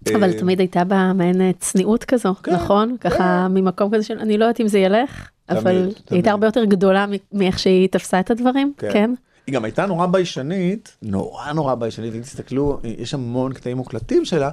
[0.09, 2.96] אבל אה, תמיד הייתה בה מעין אה, צניעות כזו, כן, נכון?
[3.01, 3.11] כן.
[3.11, 5.96] ככה ממקום כזה של אני לא יודעת אם זה ילך, אבל תמיד, היא תמיד.
[6.11, 8.92] הייתה הרבה יותר גדולה מאיך שהיא תפסה את הדברים, כן.
[8.92, 9.11] כן?
[9.46, 14.51] היא גם הייתה נורא ביישנית, נורא נורא ביישנית, אם תסתכלו, יש המון קטעים מוקלטים שלה,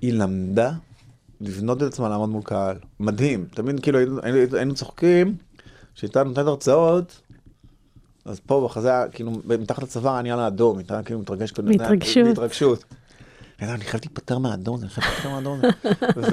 [0.00, 0.72] היא למדה
[1.40, 2.76] לבנות את עצמה לעמוד מול קהל.
[3.00, 5.34] מדהים, תמיד כאילו היינו, היינו, היינו צוחקים,
[5.94, 7.20] כשהייתה נותנת הרצאות,
[8.24, 12.84] אז פה בחזה, כאילו מתחת לצוואר היה נהיה לה אדום, הייתה כאילו מתרגש כזה, מהתרגשות.
[13.62, 15.30] אני חייב להיפטר מהאדום הזה, אני חייב להיפטר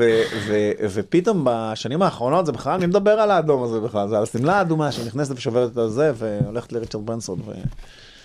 [0.47, 4.57] ו- ופתאום בשנים האחרונות זה בכלל, אני מדבר על האדום הזה בכלל, זה על השמלה
[4.57, 7.39] האדומה שנכנסת ושוברת את הזה והולכת לריצ'רד ברנסון.
[7.45, 7.51] ו-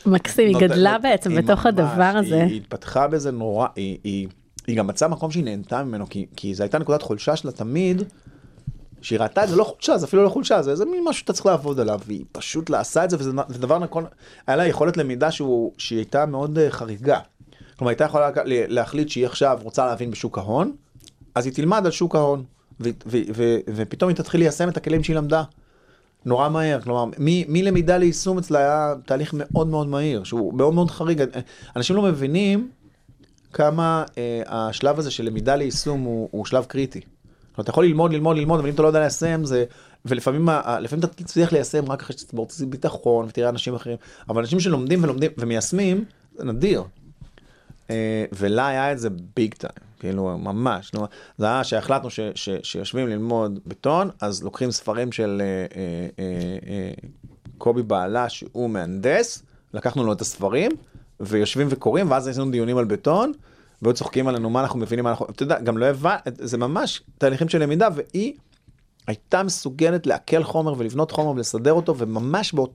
[0.06, 2.44] מקסים, היא גדלה נות- בעצם בתוך הדבר הזה.
[2.44, 4.28] היא, התפתחה בזה נורא, היא,
[4.76, 8.02] גם מצאה מקום שהיא נהנתה ממנו, כי, זו הייתה נקודת חולשה שלה תמיד,
[9.02, 11.32] שהיא ראתה את זה לא חולשה, זה אפילו לא חולשה, זה, זה מין משהו שאתה
[11.32, 14.04] צריך לעבוד עליו, והיא פשוט לא עשה את זה, וזה זה דבר נכון,
[14.46, 17.18] היה לה יכולת למידה שהוא, שהיא הייתה מאוד אה, חריגה.
[17.78, 20.72] כלומר, הייתה יכולה לה- להחליט שהיא עכשיו רוצה להבין בשוק ההון,
[21.34, 22.44] אז היא תלמד על שוק ההון,
[23.74, 25.42] ופתאום היא תתחיל ליישם את הכלים שהיא למדה.
[26.24, 27.04] נורא מהר, כלומר,
[27.48, 31.22] מלמידה ליישום אצלה היה תהליך מאוד מאוד מהיר, שהוא מאוד מאוד חריג.
[31.76, 32.70] אנשים לא מבינים
[33.52, 37.00] כמה אה, השלב הזה של למידה ליישום הוא, הוא שלב קריטי.
[37.00, 39.64] כלומר, אתה יכול ללמוד, ללמוד, ללמוד, אבל אם אתה לא יודע ליישם, זה...
[40.04, 40.48] ולפעמים
[40.80, 43.96] לפעמים אתה תצליח ליישם רק אחרי שתצבור ביטחון ותראה אנשים אחרים,
[44.28, 46.04] אבל אנשים שלומדים ולומדים ומיישמים,
[46.36, 46.82] זה נדיר.
[47.90, 51.06] אה, ולה היה את זה ביג טיים, כאילו ממש, נו,
[51.38, 56.58] זה היה שהחלטנו ש, ש, שיושבים ללמוד בטון, אז לוקחים ספרים של אה, אה, אה,
[56.68, 56.92] אה,
[57.58, 59.42] קובי בעלה שהוא מהנדס,
[59.74, 60.70] לקחנו לו את הספרים,
[61.20, 63.32] ויושבים וקוראים, ואז יש לנו דיונים על בטון,
[63.82, 67.02] והיו צוחקים עלינו מה אנחנו מבינים, מה אנחנו, אתה יודע, גם לא הבנת, זה ממש
[67.18, 68.32] תהליכים של למידה, והיא
[69.06, 72.72] הייתה מסוגלת לעכל חומר ולבנות חומר ולסדר אותו, וממש באות,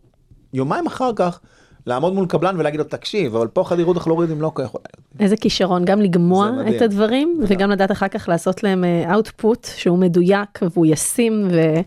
[0.53, 1.39] יומיים אחר כך,
[1.87, 4.75] לעמוד מול קבלן ולהגיד לו, תקשיב, אבל פה חדירות הכלורידים לא כל כך...
[5.19, 6.51] איזה כישרון, גם לגמוע.
[6.75, 11.79] את הדברים, וגם לדעת אחר כך לעשות להם אאוטפוט שהוא מדויק והוא ישים ו-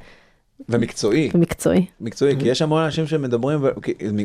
[0.68, 1.30] ומקצועי.
[1.34, 1.86] ומקצועי.
[2.00, 3.68] מקצועי, כי יש המון אנשים שמדברים, ו-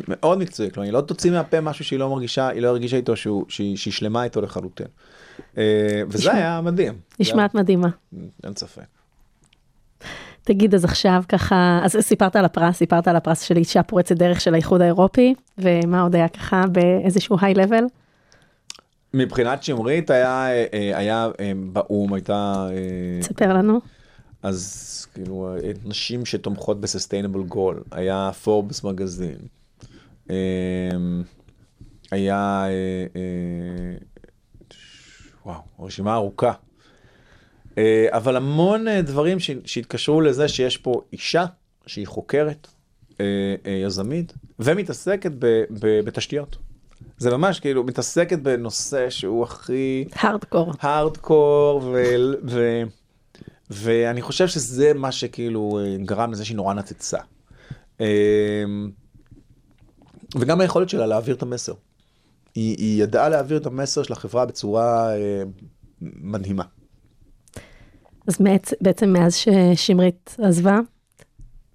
[0.08, 3.16] מאוד מקצועי, כלומר, היא לא תוציא מהפה משהו שהיא לא מרגישה, היא לא הרגישה איתו,
[3.16, 4.86] שהוא- שהיא שהיא שלמה איתו לחלוטין.
[5.58, 5.62] אה,
[6.08, 6.94] וזה היה מדהים.
[7.20, 7.88] נשמעת מדהימה.
[8.44, 8.82] אין ספק.
[10.44, 14.40] תגיד, אז עכשיו ככה, אז סיפרת על הפרס, סיפרת על הפרס של אישה פורצת דרך
[14.40, 17.84] של האיחוד האירופי, ומה עוד היה ככה באיזשהו היי לבל?
[19.14, 23.80] מבחינת שמרית היה, אה, אה, היה אה, באו"ם, הייתה, אה, תספר לנו.
[24.42, 29.38] אז כאילו, נשים שתומכות בסוסטיינבל גול, היה פורבס מגזין,
[32.10, 32.64] היה,
[35.46, 36.52] וואו, רשימה ארוכה.
[37.78, 41.44] אה, אבל המון אה, דברים שהתקשרו לזה שיש פה אישה
[41.86, 42.68] שהיא חוקרת,
[43.20, 43.24] אה,
[43.86, 45.32] יזמית, ומתעסקת
[46.04, 46.56] בתשתיות.
[47.18, 50.72] זה ממש כאילו מתעסקת בנושא שהוא הכי הארדקור.
[50.80, 52.82] הארדקור, ו- ו-
[53.70, 57.18] ואני חושב שזה מה שכאילו גרם לזה שהיא נורא נצצה.
[60.38, 61.72] וגם היכולת שלה להעביר את המסר.
[62.54, 65.10] היא, היא ידעה להעביר את המסר של החברה בצורה
[66.00, 66.64] מדהימה.
[68.26, 68.38] אז
[68.80, 70.80] בעצם מאז ששמרית עזבה,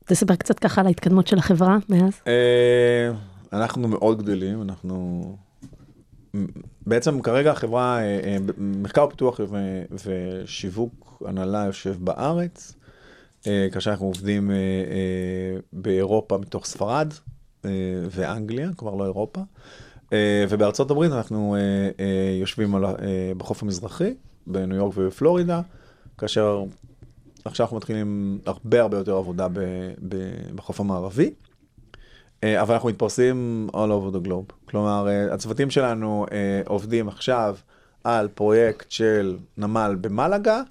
[0.05, 2.13] תספר קצת ככה על ההתקדמות של החברה מאז.
[2.27, 3.11] אה,
[3.53, 5.21] אנחנו מאוד גדלים, אנחנו...
[6.85, 9.39] בעצם כרגע החברה, אה, אה, מחקר ופיתוח
[10.05, 12.73] ושיווק הנהלה יושב בארץ,
[13.71, 14.51] כאשר אנחנו עובדים
[15.73, 17.13] באירופה מתוך ספרד
[18.09, 19.41] ואנגליה, כבר לא אירופה,
[20.49, 21.55] ובארצות הברית אנחנו
[22.39, 22.75] יושבים
[23.37, 24.13] בחוף המזרחי,
[24.47, 25.61] בניו יורק ובפלורידה,
[26.17, 26.63] כאשר
[27.45, 29.59] עכשיו אנחנו מתחילים הרבה הרבה יותר עבודה ב,
[30.09, 30.15] ב,
[30.55, 31.33] בחוף המערבי.
[32.43, 34.53] אה, אבל אנחנו מתפרסים all over the globe.
[34.65, 37.55] כלומר, אה, הצוותים שלנו אה, עובדים עכשיו
[38.03, 40.61] על פרויקט של נמל במלגה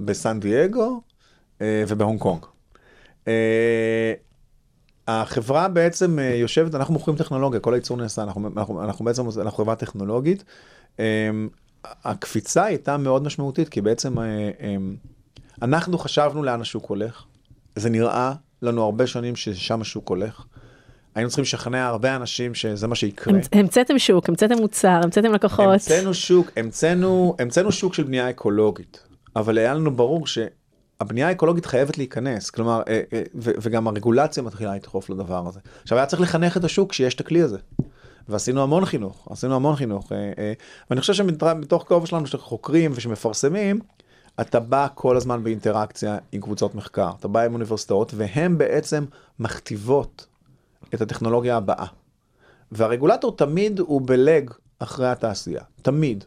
[0.00, 1.02] ובסן דייגו
[1.60, 2.44] ובהונג קונג.
[5.08, 9.76] החברה בעצם יושבת, אנחנו מוכרים טכנולוגיה, כל הייצור נעשה, אנחנו, אנחנו, אנחנו בעצם, אנחנו חברה
[9.76, 10.44] טכנולוגית.
[12.04, 14.24] הקפיצה הייתה מאוד משמעותית, כי בעצם אה,
[14.60, 14.76] אה,
[15.62, 17.24] אנחנו חשבנו לאן השוק הולך.
[17.76, 18.32] זה נראה
[18.62, 20.44] לנו הרבה שנים ששם השוק הולך.
[21.14, 23.34] היינו צריכים לשכנע הרבה אנשים שזה מה שיקרה.
[23.34, 25.68] המצ- המצאתם שוק, המצאתם מוצר, המצאתם לקוחות.
[25.68, 29.02] המצאנו שוק, המצאנו, המצאנו שוק של בנייה אקולוגית,
[29.36, 35.10] אבל היה לנו ברור שהבנייה האקולוגית חייבת להיכנס, כלומר, אה, אה, וגם הרגולציה מתחילה לדחוף
[35.10, 35.60] לדבר הזה.
[35.82, 37.58] עכשיו היה צריך לחנך את השוק שיש את הכלי הזה.
[38.28, 40.52] ועשינו המון חינוך, עשינו המון חינוך, אה, אה,
[40.90, 43.80] ואני חושב שמתוך כובע שלנו שחוקרים ושמפרסמים,
[44.40, 49.04] אתה בא כל הזמן באינטראקציה עם קבוצות מחקר, אתה בא עם אוניברסיטאות, והן בעצם
[49.38, 50.26] מכתיבות
[50.94, 51.86] את הטכנולוגיה הבאה.
[52.72, 56.24] והרגולטור תמיד הוא בלג אחרי התעשייה, תמיד.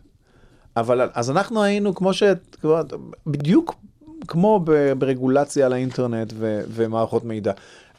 [0.78, 2.24] אבל אז אנחנו היינו כמו ש...
[3.28, 3.76] בדיוק
[4.28, 4.66] כמו
[4.98, 7.52] ברגולציה על האינטרנט ו- ומערכות מידע.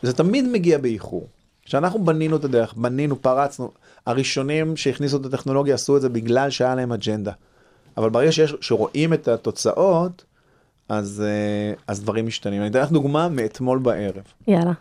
[0.03, 1.28] זה תמיד מגיע באיחור.
[1.68, 3.70] כשאנחנו בנינו את הדרך, בנינו, פרצנו,
[4.06, 7.32] הראשונים שהכניסו את הטכנולוגיה עשו את זה בגלל שהיה להם אג'נדה.
[7.96, 10.24] אבל ברגע שיש, שרואים את התוצאות,
[10.88, 12.60] אז, אה, אז דברים משתנים.
[12.62, 14.22] אני אתן לך דוגמה מאתמול בערב.
[14.46, 14.72] יאללה.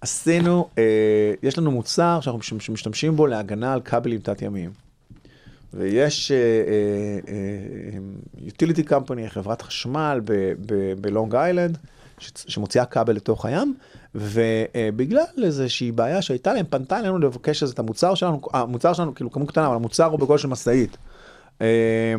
[0.00, 0.82] עשינו, אה,
[1.42, 4.70] יש לנו מוצר שאנחנו מש- משתמשים בו להגנה על כבלים תת-ימיים.
[5.74, 6.32] ויש
[8.46, 10.20] utility company, חברת חשמל
[11.00, 11.78] בלונג איילנד,
[12.34, 13.74] שמוציאה כבל לתוך הים,
[14.14, 19.48] ובגלל איזושהי בעיה שהייתה להם, פנתה אלינו לבקש את המוצר שלנו, המוצר שלנו כאילו כמות
[19.48, 20.96] קטנה, אבל המוצר הוא בגודל של משאית.
[21.60, 22.14] אה,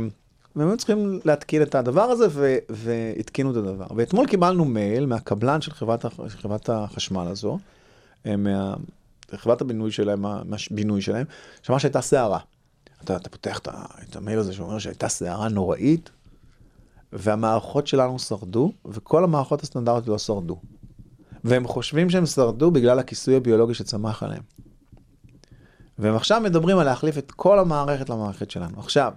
[0.56, 2.28] והם היו צריכים להתקין את הדבר הזה
[2.70, 3.86] והתקינו את הדבר.
[3.96, 7.60] ואתמול קיבלנו מייל מהקבלן של חברת, הח- חברת החשמל הזו,
[8.26, 8.74] אה, מה,
[9.62, 11.26] הבינוי שלהם, מהבינוי שלהם,
[11.62, 12.40] שאמר שהייתה סערה.
[13.04, 13.60] אתה, אתה פותח
[14.10, 16.10] את המייל הזה שאומר שהייתה סערה נוראית,
[17.14, 20.60] והמערכות שלנו שרדו, וכל המערכות הסטנדרטיות לא שרדו.
[21.44, 24.44] והם חושבים שהם שרדו בגלל הכיסוי הביולוגי שצמח עליהם.
[26.00, 28.80] והם עכשיו מדברים על להחליף את כל המערכת למערכת שלנו.
[28.80, 29.14] עכשיו,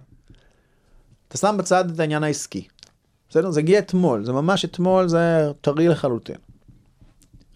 [1.28, 2.66] אתה שם בצד את העניין העסקי.
[3.28, 3.50] בסדר?
[3.50, 6.36] זה הגיע אתמול, זה ממש אתמול, זה טרי לחלוטין.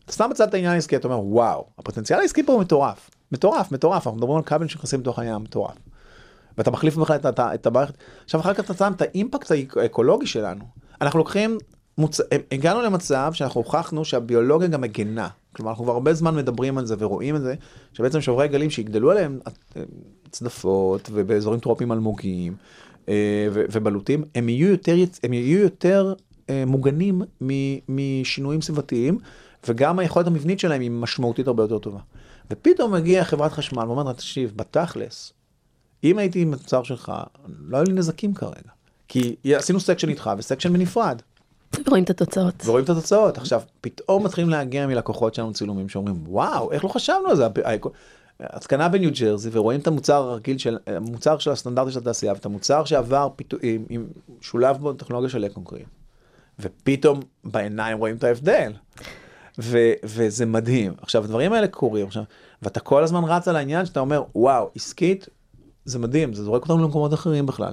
[0.04, 3.10] אתה שם בצד את העניין העסקי, אתה אומר, וואו, הפוטנציאל העסקי פה הוא מטורף.
[3.32, 5.76] מטורף, מטורף, אנחנו מדברים על כבלים שנכנסים לתוך הים, מטורף.
[6.58, 7.94] ואתה מחליף בכלל את, את, את המערכת.
[8.24, 10.64] עכשיו אחר כך אתה שם את האימפקט האקולוגי שלנו.
[11.00, 11.58] אנחנו לוקחים,
[11.98, 12.20] מוצ...
[12.52, 15.28] הגענו למצב שאנחנו הוכחנו שהביולוגיה גם מגנה.
[15.52, 17.54] כלומר, אנחנו כבר הרבה זמן מדברים על זה ורואים את זה,
[17.92, 19.38] שבעצם שוברי גלים שיגדלו עליהם
[19.76, 19.82] אה,
[20.30, 22.56] צדפות ובאזורים טרופיים אלמוגים
[23.08, 26.14] אה, ו- ובלוטים, הם יהיו יותר, הם יהיו יותר
[26.50, 29.18] אה, מוגנים מ- משינויים סביבתיים,
[29.68, 32.00] וגם היכולת המבנית שלהם היא משמעותית הרבה יותר טובה.
[32.50, 35.32] ופתאום מגיעה חברת חשמל ואומרת תקשיב, בתכלס,
[36.04, 37.12] אם הייתי עם מוצר שלך,
[37.66, 38.70] לא היו לי נזקים כרגע.
[39.08, 41.22] כי עשינו section איתך ו section בנפרד,
[41.88, 42.54] רואים את התוצאות.
[42.64, 43.38] ורואים את התוצאות.
[43.38, 47.46] עכשיו, פתאום מתחילים להגיע מלקוחות שלנו צילומים שאומרים, וואו, איך לא חשבנו על זה?
[48.40, 52.84] התקנה בניו ג'רזי ורואים את המוצר הרגיל של, המוצר של הסטנדרטי של התעשייה, ואת המוצר
[52.84, 53.60] שעבר פתאום,
[53.90, 54.06] עם,
[54.40, 55.84] שולב בו טכנולוגיה של Econcrete.
[56.60, 58.72] ופתאום בעיניים רואים את ההבדל.
[59.58, 60.92] ו, וזה מדהים.
[61.00, 62.22] עכשיו, הדברים האלה קורים עכשיו,
[62.62, 65.28] ואתה כל הזמן רץ על העניין שאתה אומר, וואו, עסקית,
[65.84, 67.72] זה מדהים, זה זורק אותנו למקומות אחרים בכלל.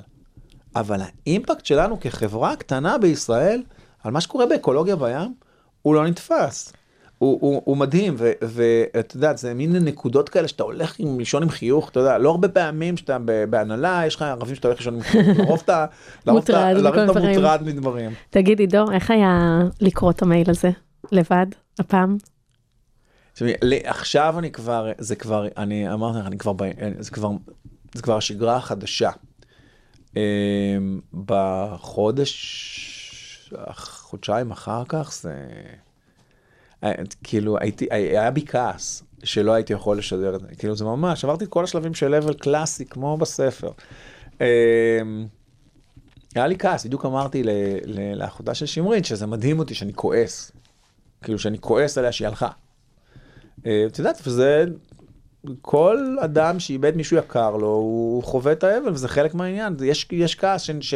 [0.75, 3.63] אבל האימפקט שלנו כחברה קטנה בישראל,
[4.05, 5.33] על מה שקורה באקולוגיה בים,
[5.81, 6.73] הוא לא נתפס.
[7.17, 11.49] הוא, הוא, הוא מדהים, ואתה יודע, זה מין נקודות כאלה שאתה הולך עם, לישון עם
[11.49, 13.17] חיוך, אתה יודע, לא הרבה פעמים שאתה
[13.49, 15.85] בהנהלה, יש לך ערבים שאתה הולך לישון עם חיוך, לרוב אתה,
[16.27, 18.11] מוטרד מדברים.
[18.29, 20.69] תגיד עידו, איך היה לקרוא את המייל הזה
[21.11, 21.45] לבד,
[21.79, 22.17] הפעם?
[23.85, 26.53] עכשיו אני כבר, זה כבר, אני אמרתי לך, אני כבר,
[26.99, 27.29] זה כבר,
[27.93, 29.09] זה כבר השגרה החדשה.
[31.25, 32.25] בחודש,
[34.15, 35.33] חודשיים אחר כך, זה...
[37.23, 41.43] כאילו הייתי, היה בי כעס שלא הייתי יכול לשדר את זה, כאילו זה ממש, עברתי
[41.43, 43.71] את כל השלבים של level קלאסי כמו בספר.
[46.35, 47.43] היה לי כעס, בדיוק אמרתי
[48.15, 50.51] לאחותה של שמרית שזה מדהים אותי שאני כועס,
[51.21, 52.49] כאילו שאני כועס עליה שהיא הלכה.
[53.61, 54.65] את יודעת, וזה,
[55.61, 60.35] כל אדם שאיבד מישהו יקר לו, הוא חווה את האבל וזה חלק מהעניין, יש, יש
[60.35, 60.71] כעס ש...
[60.81, 60.93] ש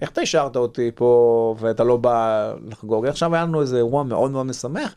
[0.00, 3.06] איך אתה השארת אותי פה ואתה לא בא לחגוג?
[3.06, 4.94] עכשיו היה לנו איזה אירוע מאוד מאוד משמח,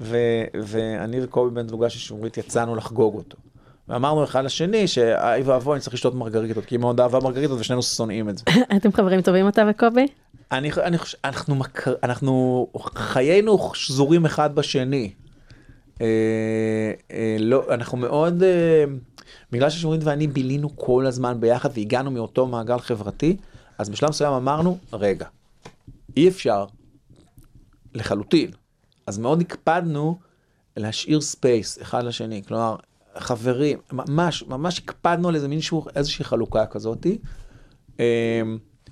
[0.00, 0.16] ו,
[0.62, 3.36] ואני וקובי בן זוגה של שמרית יצאנו לחגוג אותו.
[3.88, 7.82] ואמרנו אחד לשני שאוי ואבוי אני צריך לשתות מרגריטות, כי היא מאוד אהבה מרגריטות ושנינו
[7.82, 8.44] שונאים את זה.
[8.76, 10.06] אתם חברים טובים אתה וקובי?
[10.52, 15.10] אני, אני חושב, אנחנו, מכר, אנחנו, חיינו שזורים אחד בשני.
[16.00, 16.06] אה,
[17.10, 18.84] אה, לא, אנחנו מאוד, אה,
[19.52, 23.36] בגלל ששמרית ואני בילינו כל הזמן ביחד והגענו מאותו מעגל חברתי,
[23.80, 25.26] אז בשלב מסוים אמרנו, רגע,
[26.16, 26.66] אי אפשר
[27.94, 28.50] לחלוטין.
[29.06, 30.18] אז מאוד הקפדנו
[30.76, 32.76] להשאיר space אחד לשני, כלומר,
[33.18, 37.18] חברים, ממש, ממש הקפדנו על איזה מין שהוא, איזושהי חלוקה כזאתי,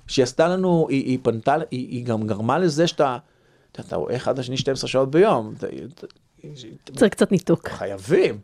[0.07, 3.17] שהיא עשתה לנו, היא, היא פנתה, היא, היא גם גרמה לזה שאתה,
[3.71, 5.53] אתה, רואה אחד לשני 12 שעות ביום.
[6.95, 7.67] צריך קצת ניתוק.
[7.69, 8.39] חייבים.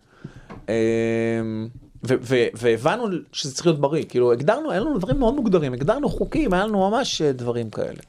[2.54, 6.66] והבנו שזה צריך להיות בריא, כאילו הגדרנו, היה לנו דברים מאוד מוגדרים, הגדרנו חוקים, היה
[6.66, 8.02] לנו ממש דברים כאלה.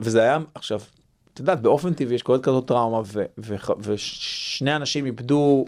[0.00, 0.80] וזה היה, עכשיו,
[1.34, 3.00] את יודעת, באופן טבעי יש קורית כזאת טראומה,
[3.78, 5.64] ושני אנשים איבדו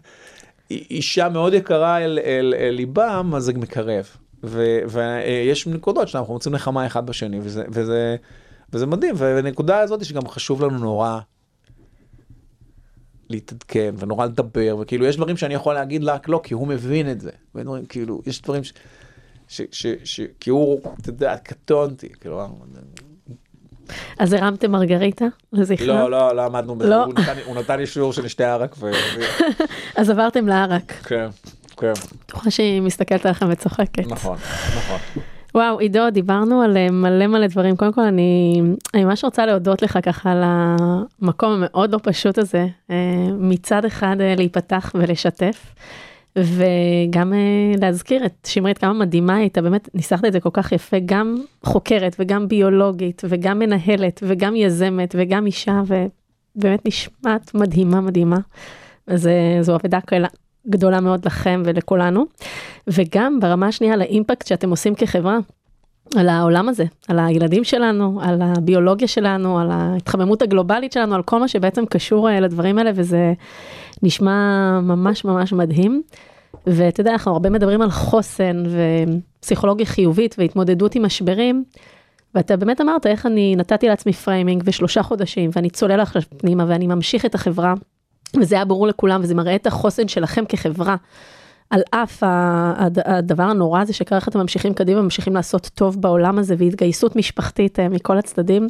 [0.70, 4.08] אישה מאוד יקרה אל, אל, אל ליבם, אז זה מקרב.
[4.42, 8.16] ויש נקודות שאנחנו רוצים נחמה אחד בשני, וזה, וזה,
[8.72, 11.18] וזה מדהים, והנקודה הזאת שגם חשוב לנו נורא.
[13.30, 17.20] להתעדכן ונורא לדבר וכאילו יש דברים שאני יכול להגיד רק לא כי הוא מבין את
[17.20, 18.72] זה ודברים כאילו יש דברים ש...
[19.48, 22.42] ש, ש, ש, כי הוא, אתה יודע, קטונתי, כאילו,
[24.18, 25.86] אז הרמתם מרגריטה לזכרה?
[25.86, 27.04] לא, לא, לא עמדנו, בזה, לא.
[27.04, 28.90] הוא נתן הוא נתן לי שיעור שנשתה ערק, ו...
[28.90, 29.20] ו-
[29.96, 30.92] אז עברתם לערק.
[30.92, 31.28] כן,
[31.76, 31.92] כן,
[32.26, 34.06] בטוחה שהיא מסתכלת עליכם וצוחקת.
[34.06, 34.38] נכון,
[34.76, 34.98] נכון.
[35.54, 37.76] וואו, עידו, דיברנו על אה, מלא מלא דברים.
[37.76, 38.60] קודם כל, אני,
[38.94, 42.66] אני ממש רוצה להודות לך ככה על המקום המאוד לא פשוט הזה.
[42.90, 42.96] אה,
[43.38, 45.74] מצד אחד אה, להיפתח ולשתף,
[46.38, 47.32] וגם
[47.80, 52.16] להזכיר את שמרית כמה מדהימה הייתה, באמת ניסחת את זה כל כך יפה, גם חוקרת
[52.18, 55.82] וגם ביולוגית וגם מנהלת וגם יזמת וגם אישה,
[56.56, 58.38] ובאמת נשמעת מדהימה מדהימה.
[59.06, 59.28] אז
[59.60, 60.28] זו אבדה גדולה-
[60.68, 62.24] גדולה מאוד לכם ולכולנו.
[62.86, 65.38] וגם ברמה השנייה על האימפקט שאתם עושים כחברה,
[66.16, 71.40] על העולם הזה, על הילדים שלנו, על הביולוגיה שלנו, על ההתחממות הגלובלית שלנו, על כל
[71.40, 73.32] מה שבעצם קשור אה, לדברים האלה, וזה
[74.02, 76.02] נשמע ממש ממש מדהים.
[76.66, 78.62] ואתה יודע, אנחנו הרבה מדברים על חוסן
[79.40, 81.64] ופסיכולוגיה חיובית והתמודדות עם משברים,
[82.34, 86.86] ואתה באמת אמרת איך אני נתתי לעצמי framing ושלושה חודשים, ואני צולל עכשיו פנימה ואני
[86.86, 87.74] ממשיך את החברה,
[88.40, 90.96] וזה היה ברור לכולם, וזה מראה את החוסן שלכם כחברה.
[91.70, 92.22] על אף
[93.04, 97.88] הדבר הנורא הזה שקרה, אתם ממשיכים קדימה, ממשיכים לעשות טוב בעולם הזה, והתגייסות משפחתית אה,
[97.88, 98.66] מכל הצדדים.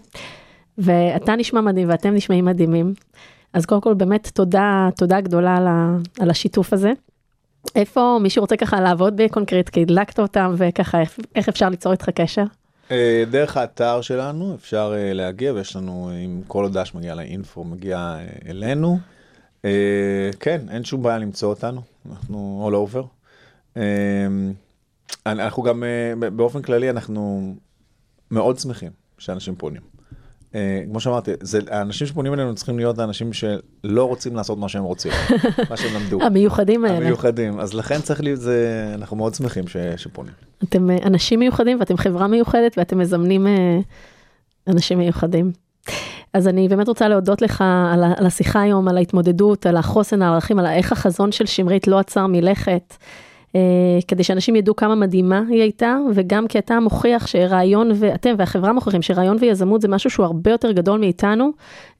[0.78, 2.94] ואתה נשמע מדהים ואתם נשמעים מדהימים.
[3.52, 6.92] אז קודם כל באמת תודה, תודה גדולה על, ה, על השיתוף הזה.
[7.76, 11.00] איפה מישהו רוצה ככה לעבוד בקונקרט, כי הדלקת אותם וככה
[11.34, 12.44] איך, אפשר ליצור איתך קשר?
[12.90, 17.98] אה, דרך האתר שלנו אפשר אה, להגיע ויש לנו אם כל הודעה שמגיעה לאינפו מגיע
[17.98, 18.98] אה, אלינו.
[19.64, 21.80] אה, כן אין שום בעיה למצוא אותנו
[22.11, 23.04] אנחנו all over.
[23.76, 23.82] אה,
[25.26, 27.54] אנחנו גם אה, באופן כללי אנחנו
[28.30, 29.82] מאוד שמחים שאנשים פונים.
[30.54, 34.82] אה, כמו שאמרתי זה האנשים שפונים אלינו צריכים להיות האנשים שלא רוצים לעשות מה שהם
[34.82, 35.12] רוצים
[35.70, 36.22] מה שהם למדו.
[36.26, 36.96] המיוחדים האלה.
[36.96, 40.32] המיוחדים אז לכן צריך להיות זה אנחנו מאוד שמחים ש, שפונים.
[40.64, 43.78] אתם אנשים מיוחדים ואתם חברה מיוחדת ואתם מזמנים אה,
[44.66, 45.52] אנשים מיוחדים.
[46.32, 50.58] אז אני באמת רוצה להודות לך על, על השיחה היום, על ההתמודדות, על החוסן, הערכים,
[50.58, 52.96] על איך החזון של שמרית לא עצר מלכת,
[53.54, 53.60] אה,
[54.08, 59.02] כדי שאנשים ידעו כמה מדהימה היא הייתה, וגם כי אתה מוכיח שרעיון, ואתם והחברה מוכיחים
[59.02, 61.50] שרעיון ויזמות זה משהו שהוא הרבה יותר גדול מאיתנו,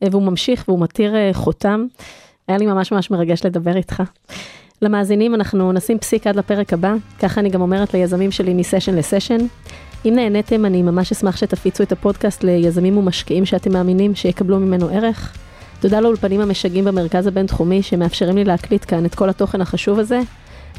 [0.03, 1.87] אה, והוא ממשיך והוא מתיר אה, חותם.
[2.49, 4.03] היה לי ממש ממש מרגש לדבר איתך.
[4.83, 9.39] למאזינים אנחנו נשים פסיק עד לפרק הבא, ככה אני גם אומרת ליזמים שלי מסשן לסשן.
[10.07, 15.37] אם נהניתם, אני ממש אשמח שתפיצו את הפודקאסט ליזמים ומשקיעים שאתם מאמינים שיקבלו ממנו ערך.
[15.81, 20.21] תודה לאולפנים המשגעים במרכז הבינתחומי שמאפשרים לי להקליט כאן את כל התוכן החשוב הזה.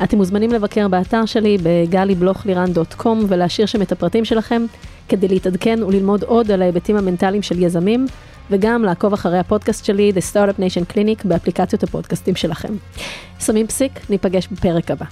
[0.04, 4.66] אתם מוזמנים לבקר באתר שלי בגלי-בלוך-לירן.קום ולהשאיר שם את הפרטים שלכם
[5.10, 8.06] כדי להתעדכן וללמוד עוד על ההיבטים המנטליים של יזמים
[8.52, 12.74] וגם לעקוב אחרי הפודקאסט שלי The Startup Nation Clinic באפליקציות הפודקאסטים שלכם.
[13.40, 15.06] שמים פסיק, ניפגש בפרק הבא.